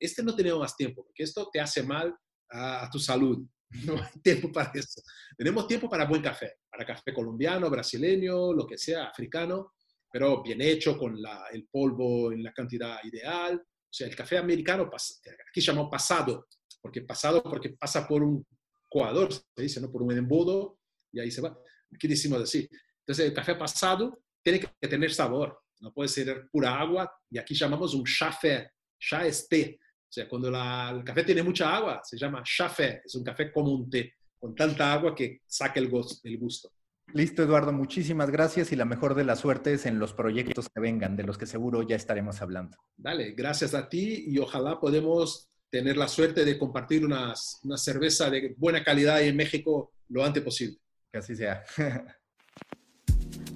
[0.00, 2.14] este no tenemos más tiempo, porque esto te hace mal
[2.50, 3.44] a, a tu salud.
[3.84, 5.02] No hay tiempo para eso.
[5.36, 9.72] Tenemos tiempo para buen café, para café colombiano, brasileño, lo que sea, africano,
[10.14, 13.60] pero bien hecho, con la, el polvo en la cantidad ideal.
[13.94, 16.48] O sea, el café americano, aquí se llama pasado,
[16.82, 18.44] porque pasado porque pasa por un
[18.88, 19.88] coador, se dice, ¿no?
[19.88, 20.80] Por un embudo,
[21.12, 21.56] y ahí se va.
[21.94, 22.68] Aquí decimos así.
[22.98, 27.54] Entonces, el café pasado tiene que tener sabor, no puede ser pura agua, y aquí
[27.54, 32.18] llamamos un chafé, chá es té, o sea, cuando el café tiene mucha agua, se
[32.18, 35.88] llama chafé, es un café como un té, con tanta agua que saca el,
[36.24, 36.68] el gusto.
[37.12, 41.16] Listo, Eduardo, muchísimas gracias y la mejor de las suertes en los proyectos que vengan,
[41.16, 42.76] de los que seguro ya estaremos hablando.
[42.96, 47.34] Dale, gracias a ti y ojalá podemos tener la suerte de compartir una
[47.76, 50.78] cerveza de buena calidad en México lo antes posible.
[51.12, 51.62] Que así sea.